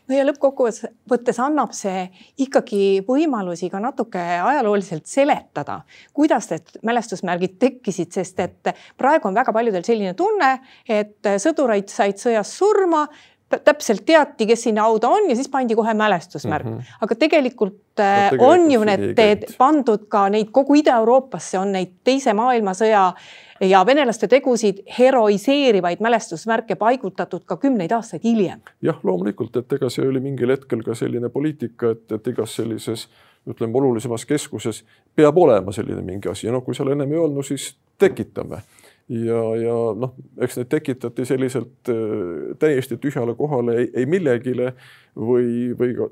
no 0.07 0.17
ja 0.17 0.25
lõppkokkuvõttes 0.25 1.41
annab 1.43 1.75
see 1.77 2.07
ikkagi 2.41 3.03
võimalusi 3.07 3.69
ka 3.69 3.81
natuke 3.83 4.21
ajalooliselt 4.21 5.05
seletada, 5.09 5.81
kuidas 6.13 6.49
need 6.51 6.79
mälestusmärgid 6.83 7.59
tekkisid, 7.61 8.11
sest 8.15 8.41
et 8.43 8.73
praegu 8.97 9.29
on 9.29 9.37
väga 9.37 9.53
paljudel 9.53 9.85
selline 9.85 10.15
tunne, 10.17 10.57
et 10.89 11.35
sõdureid 11.41 11.91
said 11.93 12.17
sõjas 12.21 12.57
surma 12.57 13.05
täpselt 13.49 14.05
teati, 14.05 14.47
kes 14.49 14.63
sinna 14.67 14.87
hauda 14.87 15.09
on 15.09 15.29
ja 15.29 15.35
siis 15.35 15.49
pandi 15.49 15.75
kohe 15.75 15.93
mälestusmärk 15.93 16.65
mm. 16.65 16.77
-hmm. 16.77 16.97
aga 17.01 17.15
tegelikult, 17.15 17.73
no, 17.97 18.03
äh, 18.03 18.29
tegelikult 18.29 18.51
on 18.51 18.71
ju 18.71 18.83
need 18.83 19.03
teed 19.15 19.43
pandud 19.57 20.07
ka 20.09 20.29
neid 20.29 20.49
kogu 20.51 20.75
Ida-Euroopasse 20.81 21.59
on 21.59 21.71
neid 21.71 21.91
teise 22.03 22.33
maailmasõja 22.33 23.13
ja 23.61 23.85
venelaste 23.85 24.27
tegusid 24.27 24.81
heroiseerivaid 24.99 26.01
mälestusmärke 26.01 26.75
paigutatud 26.75 27.45
ka 27.45 27.57
kümneid 27.57 27.91
aastaid 27.91 28.23
hiljem. 28.23 28.59
jah, 28.81 28.99
loomulikult, 29.03 29.55
et 29.55 29.73
ega 29.73 29.89
see 29.89 30.07
oli 30.07 30.19
mingil 30.19 30.49
hetkel 30.49 30.83
ka 30.83 30.95
selline 30.95 31.29
poliitika, 31.29 31.91
et, 31.91 32.11
et 32.11 32.27
igas 32.27 32.55
sellises 32.55 33.07
ütleme, 33.47 33.77
olulisemas 33.77 34.25
keskuses 34.25 34.83
peab 35.15 35.37
olema 35.37 35.71
selline 35.71 36.01
mingi 36.01 36.29
asi 36.29 36.47
ja 36.47 36.53
noh, 36.53 36.63
kui 36.65 36.75
seal 36.75 36.91
ennem 36.91 37.11
ei 37.11 37.17
olnud, 37.17 37.45
siis 37.45 37.75
tekitame 37.99 38.63
ja, 39.09 39.41
ja 39.61 39.77
noh, 39.95 40.13
eks 40.41 40.59
need 40.59 40.69
tekitati 40.71 41.25
selliselt 41.25 41.91
äh, 41.91 42.53
täiesti 42.59 42.97
tühjale 42.97 43.35
kohale 43.37 43.79
ei, 43.81 43.89
ei 43.93 44.05
millegile 44.09 44.73
või, 45.15 45.73
või 45.77 45.97
ka 45.97 46.09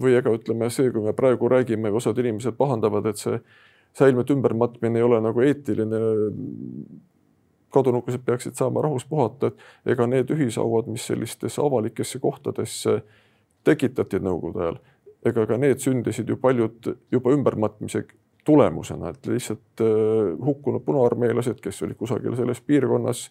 või 0.00 0.14
ega 0.18 0.32
ütleme 0.32 0.68
see, 0.72 0.90
kui 0.92 1.02
me 1.04 1.12
praegu 1.16 1.48
räägime, 1.50 1.90
osad 1.94 2.18
inimesed 2.18 2.56
pahandavad, 2.58 3.06
et 3.10 3.20
see 3.20 3.38
säilmete 3.98 4.32
ümbermatmine 4.36 5.00
ei 5.00 5.06
ole 5.06 5.20
nagu 5.24 5.44
eetiline. 5.44 6.02
kadunukesed 7.68 8.22
peaksid 8.24 8.54
saama 8.56 8.80
rahus 8.80 9.04
puhata, 9.04 9.46
et 9.46 9.92
ega 9.92 10.06
need 10.06 10.30
ühishauad, 10.32 10.86
mis 10.88 11.04
sellistesse 11.06 11.60
avalikesse 11.60 12.18
kohtadesse 12.18 13.02
tekitati 13.64 14.22
nõukogude 14.24 14.62
ajal, 14.62 14.78
ega 15.28 15.44
ka 15.46 15.58
need 15.60 15.82
sündisid 15.84 16.28
ju 16.28 16.36
paljud 16.40 16.88
juba 17.12 17.34
ümbermatmise 17.36 18.06
tulemusena, 18.48 19.12
et 19.12 19.26
lihtsalt 19.28 19.82
äh, 19.84 20.32
hukkunud 20.44 20.80
punaarmeelased, 20.86 21.60
kes 21.60 21.82
olid 21.84 21.98
kusagil 22.00 22.36
selles 22.38 22.62
piirkonnas 22.64 23.26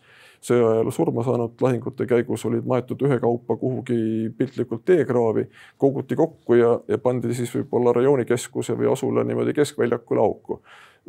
sõja 0.46 0.68
ajal 0.76 0.92
surma 0.94 1.24
saanud 1.26 1.62
lahingute 1.62 2.06
käigus, 2.06 2.44
olid 2.46 2.66
maetud 2.70 3.02
ühekaupa 3.08 3.58
kuhugi 3.58 4.30
piltlikult 4.38 4.84
teekraavi, 4.86 5.48
koguti 5.82 6.16
kokku 6.20 6.60
ja, 6.60 6.76
ja 6.88 7.00
pandi 7.02 7.34
siis 7.34 7.50
võib-olla 7.56 7.96
rajoonikeskuse 7.98 8.78
või 8.78 8.92
asula 8.92 9.24
niimoodi 9.26 9.56
keskväljakule 9.58 10.22
auku. 10.22 10.60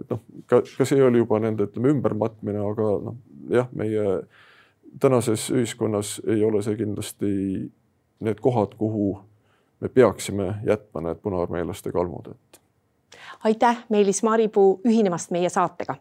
et 0.00 0.08
noh, 0.14 0.22
ka, 0.46 0.62
ka 0.78 0.86
see 0.88 1.02
oli 1.04 1.20
juba 1.20 1.40
nende, 1.44 1.66
ütleme, 1.68 1.92
ümbermatmine, 1.96 2.62
aga 2.64 2.90
noh, 3.10 3.18
jah, 3.52 3.68
meie 3.76 4.06
tänases 5.00 5.50
ühiskonnas 5.52 6.16
ei 6.26 6.44
ole 6.48 6.62
see 6.64 6.78
kindlasti 6.80 7.34
need 8.24 8.40
kohad, 8.40 8.72
kuhu 8.80 9.18
me 9.80 9.92
peaksime 9.92 10.54
jätma 10.66 11.04
need 11.04 11.20
punaarmeelaste 11.22 11.92
kalmud, 11.92 12.32
et 12.32 12.57
aitäh, 13.44 13.84
Meelis 13.88 14.22
Maripuu 14.22 14.80
ühinemast 14.86 15.30
meie 15.30 15.48
saatega. 15.48 15.94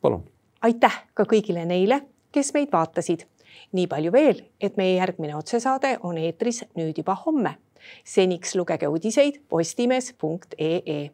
palun. 0.00 0.24
aitäh 0.62 1.04
ka 1.14 1.24
kõigile 1.24 1.64
neile, 1.66 2.00
kes 2.32 2.52
meid 2.54 2.72
vaatasid. 2.72 3.26
nii 3.72 3.86
palju 3.86 4.12
veel, 4.12 4.42
et 4.60 4.76
meie 4.76 4.96
järgmine 4.96 5.36
otsesaade 5.36 5.98
on 6.02 6.18
eetris 6.18 6.64
nüüd 6.74 6.98
juba 6.98 7.16
homme. 7.26 7.56
seniks 8.04 8.54
lugege 8.54 8.88
uudiseid 8.88 9.40
postimees.ee 9.48 11.10